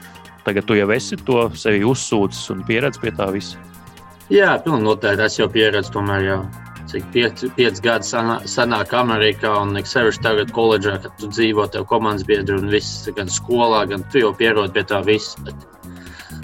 [0.46, 3.58] Tagad tu jau esi to sevi uzsūcis un pieredzi pie tā visa.
[4.32, 5.26] Jā, pilnīgi noteikti.
[5.26, 6.40] Es jau pieredzu tomēr jau
[6.90, 11.66] cik pieci, pieci gadi sanā, sanāk Amerikā, un it sevišķi tagad koledžā, kad tu dzīvo,
[11.74, 15.34] tev komandas biedri un viss, gan skolā, gan tu jau pierod pie tā viss.
[15.46, 15.66] Bet,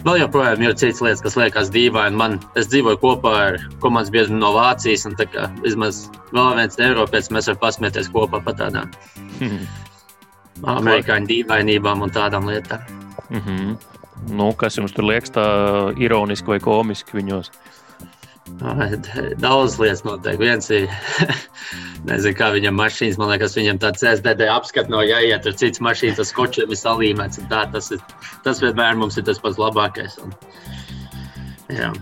[0.06, 2.18] vēl joprojām ir citas lietas, kas liekas dīvaini.
[2.18, 6.78] Man, es dzīvoju kopā ar komandas biedru no Vācijas, un tā kā vismaz vēl viens
[6.78, 8.90] Eiropietis, mēs varam pasmieties kopā par tādām
[9.40, 9.66] hmm.
[10.76, 12.84] amerikāņu dīvainībām un tādām lietām.
[13.30, 13.76] Mm -hmm.
[14.36, 15.46] nu, kas jums tur liekas tā
[15.96, 17.50] ironiski vai komiski viņos?
[18.50, 20.38] Daudz lietas notiek.
[20.40, 20.88] Viens ir,
[22.08, 26.18] nezinu, kā viņam mašīnas, man liekas, viņam tāds SDD apskats no jāiet ar citas mašīnas,
[26.18, 27.42] tas kočiem ir salīmēts.
[27.50, 28.02] Tā, tas, ir,
[28.46, 30.18] tas vienmēr mums ir tas pats labākais.
[30.24, 30.34] Un,
[31.70, 31.92] jā.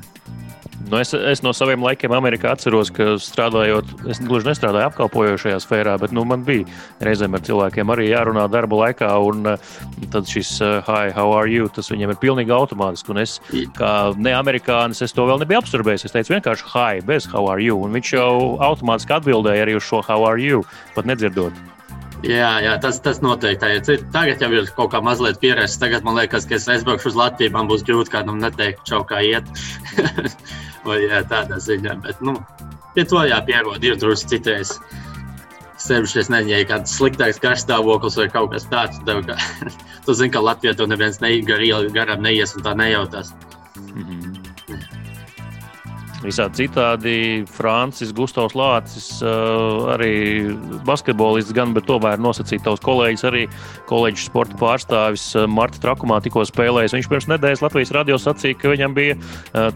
[0.89, 5.97] Nu, es, es no saviem laikiem Amerikā atceros, ka strādājot, es gluži nestrādāju apkalpojošajā sfērā,
[6.01, 6.65] bet nu, man bija
[7.05, 9.11] reizēm ar cilvēkiem arī jārunā darba laikā.
[9.29, 9.75] Un uh,
[10.15, 11.69] tad šis uh, hi, how are you?
[11.75, 13.13] Tas viņiem ir pilnīgi automātiski.
[13.13, 13.37] Un es,
[13.77, 16.09] kā neamerikānis, es to vēl nebiju apsturbējis.
[16.09, 17.77] Es teicu vienkārši hi, bez how are you?
[17.77, 18.33] Un viņš jau
[18.71, 20.65] automātiski atbildēja arī uz šo how are you,
[20.97, 21.80] pat nedzirdot.
[22.27, 24.03] Jā, jā, tas, tas noteikti ir.
[24.13, 25.81] Tagad jau ir kaut kā mazliet pierasts.
[25.81, 29.23] Tagad man liekas, ka es aizbraukšu uz Latviju, man būs grūti kādam neteikt, čau, kā
[29.25, 29.47] iet.
[30.87, 31.97] Vai jā, tādā ziņā.
[32.05, 32.37] Bet, nu,
[32.97, 34.75] pie to jāpierod, ir drusku citreiz.
[35.81, 39.01] Sevišķi es nezinu, kāds sliktāks garstāvoklis vai kaut kas tāds.
[39.07, 39.39] Tev, ka,
[40.05, 43.33] tu zini, ka Latvijā to neviens ne, gar, garām neies un tā nejautās.
[43.81, 44.30] Mm -hmm.
[46.21, 47.13] Visādi citādi
[47.49, 50.53] Francis Gustavs Lācis, arī
[50.85, 53.47] basketbolists, gan, bet tomēr nosacīt tavs kolēģis, arī
[53.89, 56.97] kolēģis sporta pārstāvis Marta Trakumā tikko spēlējis.
[56.99, 59.17] Viņš pirms nedēļas Latvijas radio sacīja, ka viņam bija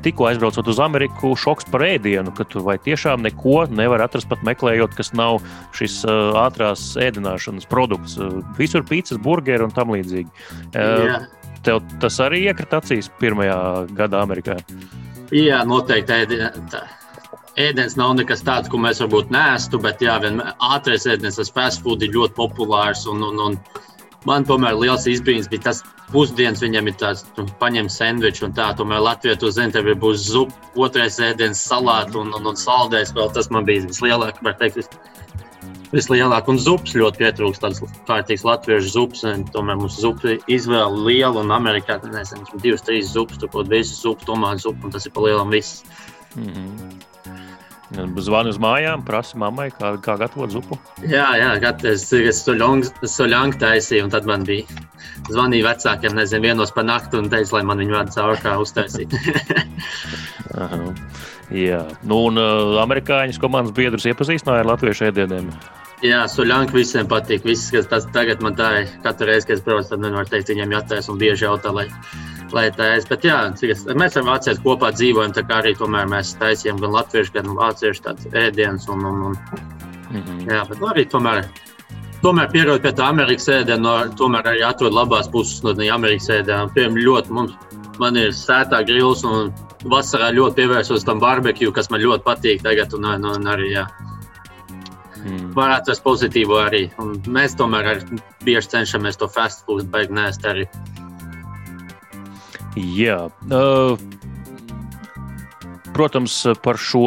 [0.05, 4.45] tikko aizbraucot uz Ameriku šoks par ēdienu, ka tu vai tiešām neko nevar atrast pat
[4.45, 5.41] meklējot, kas nav
[5.77, 6.03] šis
[6.45, 8.19] ātrās ēdināšanas produkts.
[8.61, 10.29] Visur pīcis, burgeri un tam līdzīgi.
[10.75, 11.25] Yeah.
[11.65, 13.57] Tev tas arī iekrita acīs pirmajā
[13.97, 14.59] gadā Amerikā.
[15.35, 16.37] Jā, noteikti.
[17.55, 21.85] Ēdienas nav nekas tāds, ko mēs varbūt nēstu, bet jā, vienmēr ātrais ēdiens, tas fast
[21.85, 23.05] food ir ļoti populārs.
[23.11, 23.59] Un, un, un
[24.27, 28.73] man tomēr liels izbrīns bija tas pusdienas, viņam ir tāds, nu, paņem sandviču un tā,
[28.77, 33.15] tomēr Latvijā to zina, tev būs zupa, otrais ēdiens, salāti un, un, un saldējs.
[33.17, 34.99] Vēl tas man bija vislielākais, var teikt,
[35.95, 36.51] vislielāk.
[36.51, 39.25] Un zupas ļoti pietrūkst, tādas kārtīgas latviešu zupas.
[39.55, 44.27] Tomēr mums zupa izvēle liela, un Amerikā nezinu, divas, trīs zupas, tur kaut visas zupas,
[44.29, 45.83] tomātu zupa, un tas ir pa lielam viss.
[46.35, 47.03] Mm -hmm.
[47.95, 50.79] Zvanu uz mājām, prasa mammai, kā, kā gatavot zupu.
[51.03, 51.51] Jā, jā
[51.93, 54.65] es, es soļangu taisīju, un tad man bija
[55.31, 59.15] zvanīja vecākiem, nezinu, vienos pa nakti un teica, lai man viņu vada cauri, kā uztaisīt.
[61.53, 65.51] Jā, nu, un uh, amerikāņu komandas biedrus iepazīstināja ar latviešu ēdieniem.
[66.05, 67.45] Jā, suļanka visiem patīk.
[67.49, 70.51] Viss, kas tas tagad man tā ir, katru reizi, kad es braucu, tad nevaru teikt,
[70.53, 71.87] viņiem jātais un bieži jautā, lai,
[72.53, 73.07] lai es.
[73.09, 76.97] Bet jā, es, mēs ar vāciešiem kopā dzīvojam, tā kā arī tomēr mēs taisījām gan
[76.99, 78.89] latviešu, gan vāciešu tāds ēdiens.
[78.93, 79.39] Un, un, un,
[80.11, 80.43] mm -hmm.
[80.51, 81.45] Jā, bet nu, arī tomēr.
[82.25, 86.69] Tomēr pierod pie tā Amerikas ēdiena, no, tomēr arī atrod labās puses no Amerikas ēdiena.
[86.75, 87.53] Piemēram, ļoti mums,
[88.01, 89.53] man ir sētā grils un
[89.91, 93.87] vasarā ļoti pievērsos tam barbekju, kas man ļoti patīk tagad un, un, un arī, jā
[95.25, 95.53] mm.
[95.57, 96.85] varētu tas pozitīvo arī.
[97.03, 100.67] Un mēs tomēr arī bieži cenšamies to fast food beigt nēst arī.
[102.75, 103.29] Jā.
[103.49, 103.95] Uh,
[105.95, 107.07] protams, par šo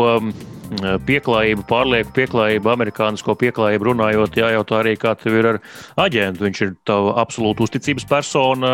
[1.07, 5.59] pieklājību, pārlieku pieklājību, amerikānisko pieklājību runājot, jājautā arī, kā tev ir ar
[6.03, 6.45] aģentu.
[6.47, 8.71] Viņš ir tava absolūta uzticības persona.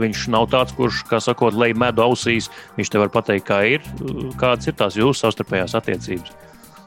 [0.00, 2.50] Viņš nav tāds, kurš, kā sakot, lej medu ausīs.
[2.78, 3.92] Viņš tev var pateikt, kā ir,
[4.40, 6.36] kādas ir tās jūsu savstarpējās attiecības.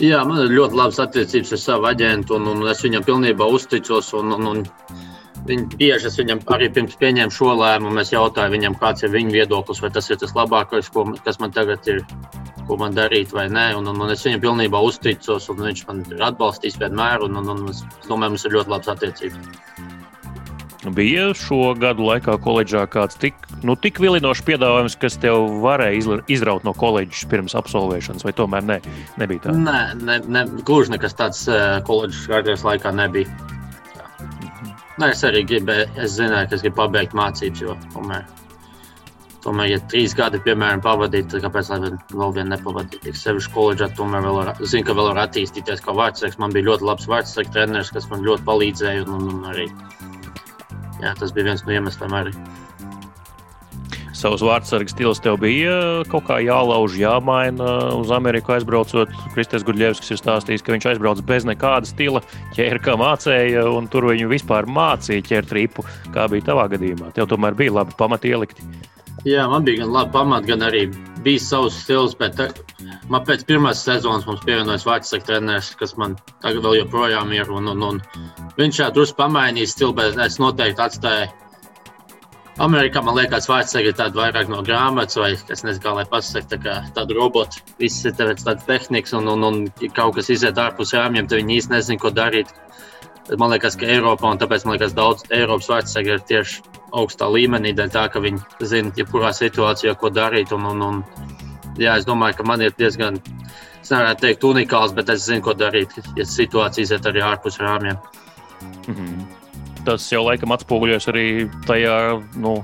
[0.03, 4.11] Jā, man ir ļoti labas attiecības ar savu aģentu, un, un es viņam pilnībā uzticos.
[4.19, 4.65] Un, un, un
[5.45, 8.01] Viņi bieži viņam arī pirms pieņēmu šo lēmumu.
[8.01, 11.53] Es jautāju viņam, kāds ir viņa viedoklis, vai tas ir tas labākais, ko, kas man
[11.53, 12.01] tagad ir,
[12.65, 13.67] ko man darīt, vai nē.
[13.77, 17.27] Un, un, un es viņam pilnībā uzticos, un viņš man ir atbalstījis vienmēr.
[17.27, 19.93] Un, un, un es domāju, mums ir ļoti labas attiecības.
[20.93, 26.65] Bija šo gadu laikā koledžā kāds tik, nu, tik vilinošs piedāvājums, kas tev varēja izraut
[26.67, 28.79] no koledžas pirms absolvēšanas, vai tomēr ne,
[29.21, 29.55] nebija tā?
[29.57, 33.54] Nē, ne, ne, gluži nekas tāds eh, koledžas karjeras laikā nebija.
[34.95, 38.23] Nē, es arī gribēju, es zināju, ka es gribu pabeigt mācības, jo tomēr,
[39.43, 43.09] tomēr ja trīs gadi, piemēram, pavadīt, tad kāpēc lai vēl vienu nepavadīt?
[43.11, 46.39] Es sevišķi koledžā tomēr vēl var, zinu, ka vēl var attīstīties kā vārdsargs.
[46.39, 49.67] Man bija ļoti labs vārdsargs treneris, kas man ļoti palīdzēja, un, un, un arī
[51.03, 52.35] jā, tas bija viens no iemesliem arī
[54.15, 55.75] savs vārdsargs stils tev bija
[56.11, 59.11] kaut kā jālauž, jāmaina uz Ameriku aizbraucot.
[59.35, 62.23] Kristēns Gudļevskis ir stāstījis, ka viņš aizbrauc bez nekāda stila,
[62.55, 65.85] ķēra kā mācēja, un tur viņu vispār mācīja ķert ripu.
[66.15, 67.13] Kā bija tavā gadījumā?
[67.15, 68.65] Tev tomēr bija labi pamati ielikti.
[69.25, 70.83] Jā, man bija gan labi pamati, gan arī
[71.25, 72.51] bija savs stils, bet eh,
[73.09, 77.49] man pēc pirmās sezonas mums pievienojas vārdsargs treneris, kas man tagad vēl joprojām ir.
[77.49, 78.03] Un, un, un
[78.59, 81.31] viņš šādi drusku pamainīja stilu, bet es noteikti atstāju
[82.63, 86.47] Amerikā man liekas, vārds ir tāds vairāk no grāmatas, vai es nezinu, kā lai pasakā,
[86.53, 87.59] tā kā tādu robotu.
[87.81, 91.75] Viss ir tāds tehnikas, un, un, un kaut kas iziet ārpus rāmjiem, tad viņi īsti
[91.75, 92.53] nezina, ko darīt.
[93.41, 96.63] Man liekas, ka Eiropā, un tāpēc man liekas, daudz Eiropas vārds ir tieši
[96.95, 100.55] augstā līmenī, dēļ tā, ka viņi zina, jebkurā situācijā, ko darīt.
[100.55, 101.31] Un, un, un,
[101.75, 103.19] jā, es domāju, ka man ir diezgan,
[103.81, 107.99] es nevarētu teikt, unikāls, bet es zinu, ko darīt, ja situācija iziet arī ārpus rāmjiem.
[108.85, 109.41] Mm -hmm
[109.85, 111.27] tas jau laikam atspoguļojas arī
[111.67, 111.95] tajā,
[112.41, 112.57] nu,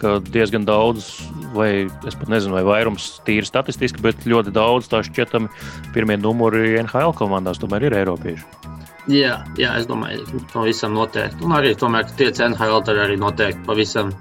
[0.00, 1.08] ka diezgan daudz,
[1.54, 5.50] vai es pat nezinu, vai vairums tīri statistiski, bet ļoti daudz tā šķietami
[5.94, 8.70] pirmie numuri NHL komandās tomēr ir Eiropieši.
[9.10, 11.42] Jā, jā, es domāju, ka pavisam noteikti.
[11.42, 14.12] Un arī tomēr tie NHL arī noteikti pavisam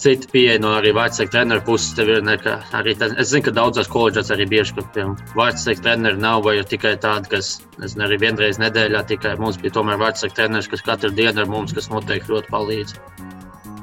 [0.00, 1.92] cita pieeja no arī vārdsarga treneru puses.
[2.00, 2.36] Ir, ne,
[2.76, 6.94] arī, tā, es zinu, ka daudzās koledžās arī bieži, ka vārdsarga treneri nav vai tikai
[7.02, 11.44] tādi, kas nezinu, arī vienreiz nedēļā tikai mums bija tomēr vārdsarga treneris, kas katru dienu
[11.44, 12.96] ar mums, kas noteikti ļoti palīdz.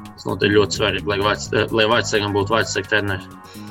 [0.08, 1.18] Tas noteikti ļoti svarīgi,
[1.78, 3.67] lai vārdsargam būtu vārdsarga treneris.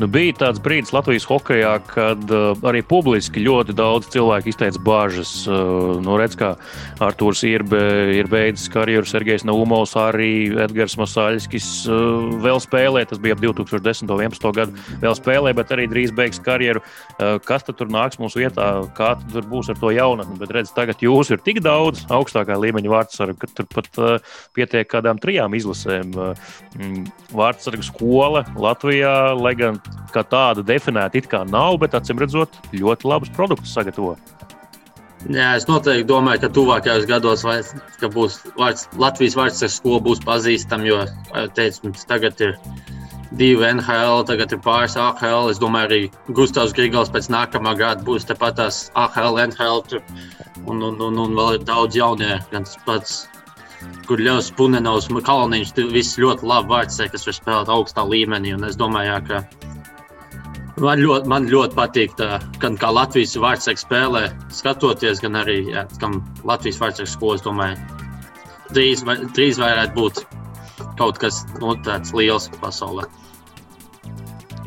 [0.00, 5.32] Nu, bija tāds brīdis Latvijas hokeja, kad uh, arī publiski ļoti daudz cilvēku izteica bažas.
[5.44, 6.54] Uh, nu, redz, kā
[7.04, 7.82] Arthurs ir, be,
[8.16, 13.02] ir beidzis karjeru, Sergejs Naumovs, arī Edgars Masaļskis uh, vēl spēlē.
[13.10, 14.06] Tas bija ap 2010.
[14.06, 14.48] un 2011.
[14.56, 16.80] gadu vēl spēlē, bet arī drīz beigs karjeru.
[17.18, 20.40] Uh, kas tad tur nāks mūsu vietā, kā tur būs ar to jaunatni?
[20.40, 24.88] Bet redz, tagad jūs ir tik daudz augstākā līmeņa vārdsargu, ka tur pat uh, pietiek
[24.88, 26.16] kādām trijām izlasēm.
[26.16, 27.04] Uh,
[27.36, 29.76] vārdsargu skola Latvijā, lai gan
[30.14, 34.16] kā tāda definēta it kā nav, bet acīm redzot, ļoti labus produktus sagatavo.
[35.28, 37.58] Jā, es noteikti domāju, ka tuvākajos gados vai,
[38.00, 42.54] ka būs vārds, Latvijas vārds skola būs pazīstama, jo, kā jau teicu, tagad ir
[43.36, 45.50] divi NHL, tagad ir pāris AHL.
[45.52, 50.00] Es domāju, arī Gustavs Grigals pēc nākamā gada būs tepat tās AHL, NHL tur,
[50.64, 53.20] un, un, un, un vēl ir daudz jaunie, gan tas pats
[54.08, 58.54] kur ļaus Punenovs, Kalniņš, viss ļoti labi vārds, kas var spēlēt augstā līmenī.
[58.56, 59.70] Un es domāju, jā, ka
[60.80, 64.22] Man ļoti, man ļoti patīk, tā, gan kā Latvijas vārdsargs spēlē,
[64.54, 65.82] skatoties, gan arī jā,
[66.48, 67.42] Latvijas vārdsargs skolas.
[67.44, 67.76] Domāju,
[68.72, 69.02] drīz,
[69.36, 70.22] drīz varētu būt
[70.96, 73.04] kaut kas nu, tāds liels pasaulē.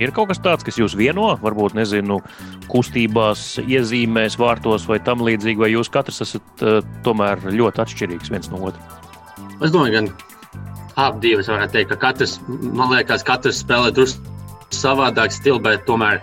[0.02, 2.20] Ir kaut kas tāds, kas jūs vieno, varbūt nezinu,
[2.70, 8.50] kustībās, iezīmēs, vārtos vai tam līdzīgi, vai jūs katrs esat uh, tomēr ļoti atšķirīgs viens
[8.54, 9.02] no otra?
[9.62, 10.06] Es domāju,
[10.94, 14.33] ka abi divi varētu teikt, ka katrs, man liekas, katrs spēlē drusku
[14.76, 16.22] savādāk stils, bet tomēr,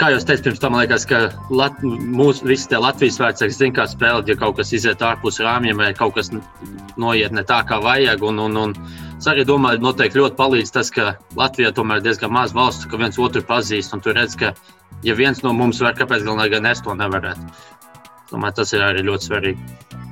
[0.00, 1.20] kā jau teicu, pirms tam liekas, ka
[1.52, 5.82] Lat mūsu visi tie Latvijas vērtsēki zina, kā spēlēt, ja kaut kas iziet ārpus rāmjiem
[5.82, 6.32] vai kaut kas
[7.00, 8.24] noiet ne tā, kā vajag.
[8.30, 8.74] Un, un, un
[9.18, 13.00] es arī domāju, noteikti ļoti palīdz tas, ka Latvijā tomēr ir diezgan maz valstu, ka
[13.00, 13.94] viens otru pazīst.
[13.96, 14.54] Un tu redz, ka
[15.06, 17.52] ja viens no mums var, kāpēc gan es to nevarētu.
[18.30, 20.09] Domāju, tas ir arī ļoti svarīgi.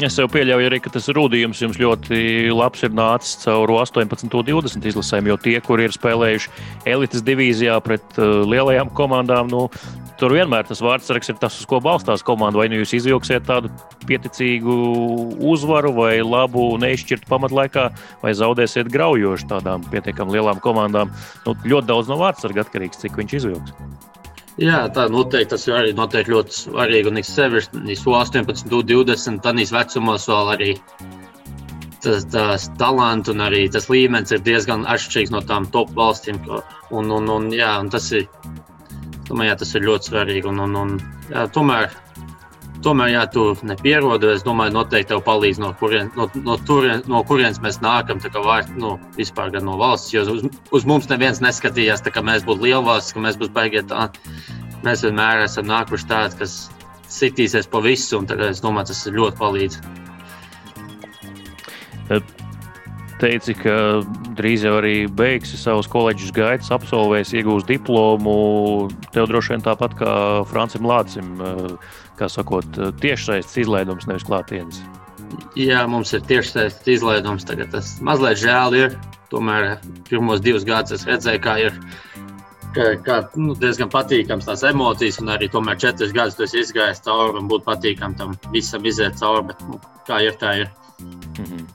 [0.00, 4.86] Es jau pieļauju arī, ka tas rudījums jums ļoti labs ir nācis caur 18, 20
[4.88, 6.48] izlasēm, jo tie, kuri ir spēlējuši
[6.88, 9.66] elites divīzijā pret uh, lielajām komandām, nu,
[10.16, 12.62] tur vienmēr tas vārdsargs ir tas, uz ko balstās komanda.
[12.62, 13.68] Vai nu jūs izvilksiet tādu
[14.08, 14.78] pieticīgu
[15.52, 17.90] uzvaru vai labu neizšķirtu pamatlaikā,
[18.24, 21.12] vai zaudēsiet graujoši tādām pietiekami lielām komandām.
[21.44, 23.76] Nu, ļoti daudz no vārdsarga atkarīgs, cik viņš izvilks.
[24.60, 27.08] Jā, tā noteikti tas ir arī noteikti ļoti svarīgi.
[27.08, 30.72] Un es sevišķi 18, 20, tādīs vecumos vēl arī
[32.04, 36.42] tas, tas talants un arī tas līmenis ir diezgan atšķirīgs no tām top valstīm.
[36.90, 38.28] Un, un, un, jā, un tas, ir,
[39.30, 40.44] domāju, jā, tas ir ļoti svarīgi.
[40.52, 40.96] Un, un, un,
[41.32, 41.88] jā, tomēr
[42.82, 47.20] Tomēr, ja tu nepierodi, es domāju, noteikti tev palīdz, no, kurien, no, no, turien, no
[47.26, 48.18] kurienes mēs nākam.
[48.22, 50.42] Var, nu, vispār gan no valsts, jo uz,
[50.74, 54.08] uz mums neviens neskatījās, tā, ka mēs būtu liela valsts, ka mēs būtu baigiet tā.
[54.82, 56.56] Mēs vienmēr esam nākuši tādi, kas
[57.12, 59.78] sitīsies pa visu, un tagad es domāju, tas ļoti palīdz.
[63.22, 63.74] Teici, ka
[64.34, 68.88] drīz jau arī beigsi savus koledžas gaitas, absolvēs, iegūs diplomu.
[69.14, 70.14] Tev droši vien tāpat kā
[70.50, 71.36] Francim Lācim.
[71.38, 74.82] Uh, kā sakot, tiešsaistes izlaidums, nevis klātienes.
[75.58, 77.46] Jā, mums ir tiešsaistes izlaidums.
[77.48, 78.96] Tagad tas mazliet žēl ir.
[79.32, 81.78] Tomēr pirmos divus gadus es redzēju, kā ir
[82.76, 87.40] ka, ka, nu, diezgan patīkams tās emocijas, un arī tomēr četrus gadus tas izgājis cauri
[87.40, 89.48] un būtu patīkami tam visam iziet cauri.
[89.48, 90.68] Bet, nu, kā ir, tā ir.
[91.00, 91.66] Mm -hmm.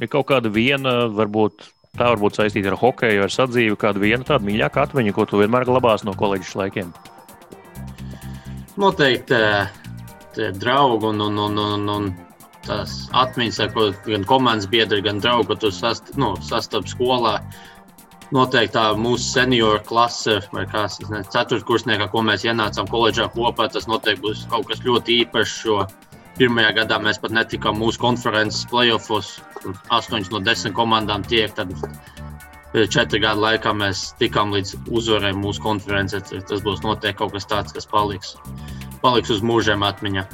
[0.00, 1.66] Ir kaut kāda viena, varbūt
[1.98, 5.64] tā varbūt saistīta ar hokeju, ar sadzīvi, kāda viena tāda mīļākā atmiņa, ko tu vienmēr
[5.64, 6.92] glabās no koledžas laikiem
[8.78, 9.38] noteikti
[10.36, 12.10] tie draugi un, un, un, un, un
[12.66, 17.38] tās atmiņas, ko gan komandas biedri, gan draugi, ko tu sast, nu, sastapi skolā.
[18.34, 20.98] Noteikti tā mūsu senioru klase, vai kāds
[21.32, 25.62] ceturtkursnieks, ko mēs ienācām koledžā kopā, tas noteikti būs kaut kas ļoti īpašs.
[25.64, 25.86] Jo
[26.38, 29.38] pirmajā gadā mēs pat netikām mūsu konferences playoffs.
[29.90, 31.50] Astoņas no desmit komandām tiek.
[31.56, 31.72] Tad
[32.74, 36.20] četru gadu laikā mēs tikām līdz uzvarai mūsu konferencē.
[36.20, 38.36] Tas būs noteikti kaut kas tāds, kas paliks,
[39.02, 40.26] paliks uz mūžiem atmiņā.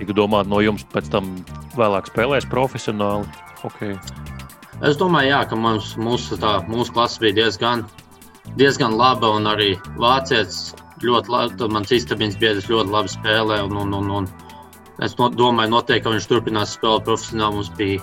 [0.00, 1.36] Tik domāt, no jums pēc tam
[1.78, 3.28] vēlāk spēlēs profesionāli?
[3.62, 3.94] Okay.
[4.82, 7.84] Es domāju, jā, ka mums, mūsu, tā, mūsu klase bija diezgan,
[8.58, 10.72] diezgan laba un arī vācietis
[11.06, 11.68] ļoti labi.
[11.70, 13.60] Mans istabīns biedrs ļoti labi spēlē.
[13.68, 14.26] Un, un, un, un
[15.04, 17.60] es no, domāju, noteikti, ka viņš turpinās spēlēt profesionāli.
[17.60, 18.02] Mums bija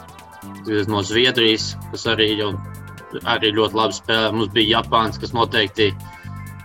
[0.91, 2.53] no Zviedrijas, kas arī, jau,
[3.23, 4.31] arī ļoti labi spēlē.
[4.35, 5.91] Mums bija Japāns, kas noteikti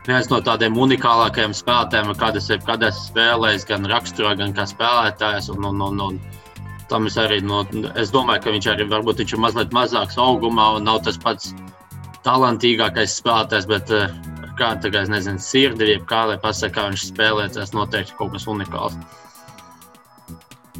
[0.06, 5.50] viens no tādiem unikālākajiem spēlētājiem, kādas ir kad es spēlējis, gan raksturā, gan kā spēlētājs.
[5.54, 6.24] Un, un, un, un,
[6.84, 7.62] Tam es arī no,
[7.96, 11.54] es domāju, ka viņš arī varbūt viņš ir mazliet mazāks augumā un nav tas pats
[12.26, 13.92] talantīgākais spēlētājs, bet
[14.58, 18.34] kāda tā kā, nezinu, sirdi, jeb kā lai pasakā, kā viņš spēlē, tas noteikti kaut
[18.36, 18.98] kas unikāls.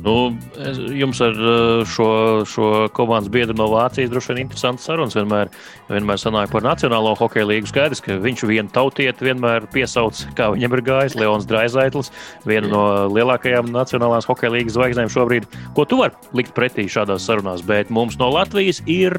[0.02, 2.06] Nu, es, jums ar uh, šo,
[2.50, 5.14] šo komandas biedru no Vācijas droši vien interesants sarunas.
[5.14, 5.52] Vienmēr,
[5.86, 7.70] vienmēr sanāk par Nacionālo hokeja līniju.
[7.70, 11.18] Skaidrs, ka viņš vienu tautieti vienmēr piesauc, kā viņam ir gājis.
[11.20, 12.10] Leons Draizaitls,
[12.48, 12.84] viena no
[13.14, 15.46] lielākajām Nacionālās hokeja līnijas zvaigznēm šobrīd.
[15.78, 17.62] Ko tu vari likt pretī šādās sarunās?
[17.62, 19.14] Bet mums no Latvijas ir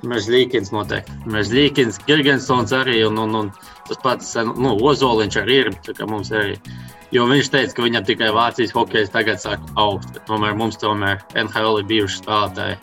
[0.00, 1.12] Mežģīkins noteikti.
[1.28, 3.50] Mežģīkins, Girgensons arī un, un, un
[3.88, 5.74] tas pats nu, Ozoliņš arī ir.
[6.38, 6.54] arī.
[7.10, 10.20] Jo viņš teica, ka viņam tikai Vācijas hokejs tagad sāk augt.
[10.28, 12.78] Tomēr mums tomēr NHL ir bijuši spēlētāji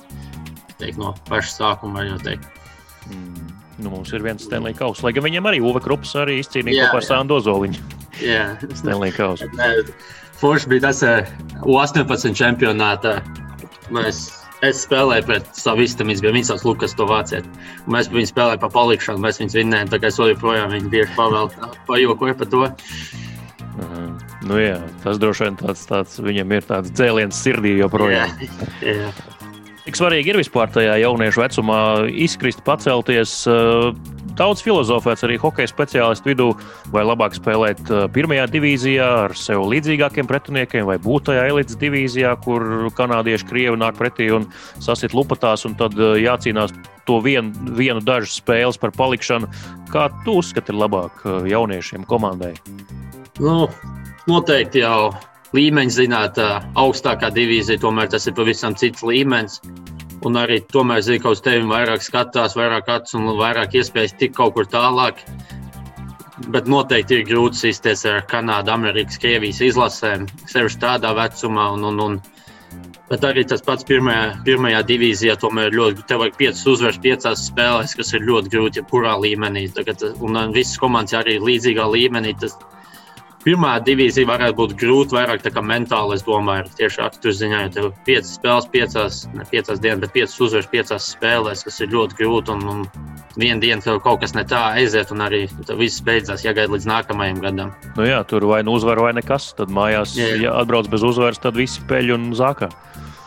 [0.78, 2.04] teikt, no paša sākuma.
[2.04, 3.54] Mm.
[3.78, 7.04] Nu, mums ir viens Stanley Kauss, lai gan viņam arī Uve Krups arī izcīnīja kopā
[7.04, 8.00] ar Sandu Ozoliņu.
[8.26, 9.46] Jā, Stanley Kauss.
[10.42, 11.02] Forši bija tas
[11.66, 13.20] U18 čempionātā.
[13.94, 14.28] Mēs
[14.66, 17.46] Es spēlēju pret savu īstenību, viņš bija Vinsants Lukas, to vāciet.
[17.94, 21.70] Mēs viņu spēlējām pa palikšanu, mēs viņus vinnējām, tā kā es joprojām viņu bieži pavēlu,
[21.86, 22.64] pajokoju par to.
[23.78, 24.04] Aha.
[24.48, 28.34] Nu, jā, tas droši vien tāds, tāds viņam ir tāds dzēliens sirdī joprojām.
[28.42, 29.12] Jā, jā.
[29.88, 31.80] Cik svarīgi ir vispār tajā jauniešu vecumā
[32.12, 33.38] izkrist, pacelties?
[34.38, 36.48] Daudz filozofēts arī hokeja speciālistu vidū,
[36.94, 42.36] vai labāk spēlēt uh, pirmajā divīzijā ar sev līdzīgākiem pretiniekiem, vai būt tajā elites divīzijā,
[42.44, 44.46] kur kanādieši, krievi nāk pretī un
[44.84, 46.76] sasit lupatās, un tad uh, jācīnās
[47.08, 47.50] to vien,
[47.80, 49.50] vienu dažu spēles par palikšanu.
[49.90, 52.58] Kā tu uzskati, ir labāk jauniešiem komandai?
[53.38, 53.68] Nu,
[54.26, 55.12] noteikti jau
[55.54, 56.40] līmeņa zināt,
[56.78, 59.60] augstākā divīzija, tomēr tas ir pavisam cits līmenis.
[60.26, 64.36] Un arī tomēr zina, ka uz tevi vairāk skatās, vairāk acis un vairāk iespējas tikt
[64.40, 65.22] kaut kur tālāk.
[66.54, 71.68] Bet noteikti ir grūti sīsties ar Kanādu, Amerikas, Krievijas izlasēm, sevišķi tādā vecumā.
[71.78, 72.18] Un, un, un,
[73.12, 77.94] bet arī tas pats pirmajā, pirmajā divīzijā, tomēr ļoti, tev vajag piecas uzvaras, piecās spēlēs,
[78.02, 79.68] kas ir ļoti grūti, jebkurā līmenī.
[79.78, 82.34] Tagad, un visas komandas arī līdzīgā līmenī.
[82.42, 82.58] Tas,
[83.48, 87.74] pirmā divīzija varētu būt grūti, vairāk tā kā mentāli, es domāju, tieši aktu ziņā, jo
[87.76, 91.94] tev ir piecas spēles, piecās, ne piecās dienas, bet piecas uzvaras, piecās spēlēs, kas ir
[91.94, 92.58] ļoti grūti.
[92.58, 95.46] Un, un vienu dienu tev kaut kas ne tā aiziet, un arī
[95.80, 97.72] viss beidzās, jāgaida līdz nākamajam gadam.
[97.96, 99.54] Nu jā, tur vai nu uzvar, vai nekas.
[99.58, 100.34] Tad mājās, jā.
[100.44, 102.72] ja atbrauc bez uzvaras, tad visi peļ un zākā.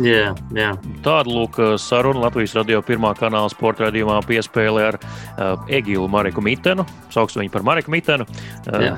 [0.00, 0.70] Jā, jā.
[1.04, 6.88] Tāda lūk, saruna Latvijas radio pirmā kanāla sporta raidījumā piespēlē ar uh, Egilu Mariku Mitenu.
[7.12, 8.24] Sauksim viņu par Mariku Mitenu.
[8.64, 8.96] Uh,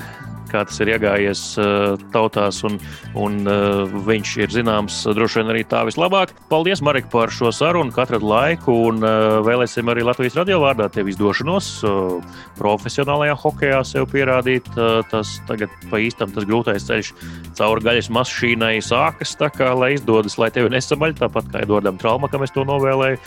[0.53, 2.77] kā tas ir iegājies uh, tautās, un,
[3.19, 6.35] un uh, viņš ir zināms droši vien arī tā vislabāk.
[6.51, 9.01] Paldies, Marek, par šo sarunu, katru laiku, un
[9.43, 11.69] vēlēsim arī Latvijas radio vārdā tev izdošanos
[12.59, 14.67] profesionālajā hokeja sev pierādīt.
[15.11, 17.11] Tas tagad pa īstam tas grūtais ceļš
[17.57, 22.45] cauri gaļas mašīnai sākas, tā kā lai izdodas, lai tevi nesamaļ, tāpat kā Edvardam Traumakam
[22.45, 23.19] es to novēlēju,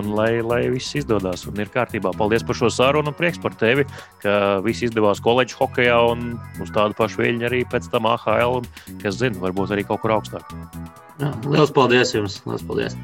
[0.00, 2.14] un lai, lai viss izdodas un ir kārtībā.
[2.18, 3.86] Paldies par šo sarunu un prieks par tevi,
[4.24, 7.24] ka viss izdevās koledžu hokejā un uz tādu pašu mm.
[7.26, 8.70] viļņu arī pēc tam AHL, un,
[9.02, 10.54] kas zina, varbūt arī kaut kur augstāk.
[11.22, 12.40] Jā, liels paldies jums!
[12.48, 12.98] Liels paldies!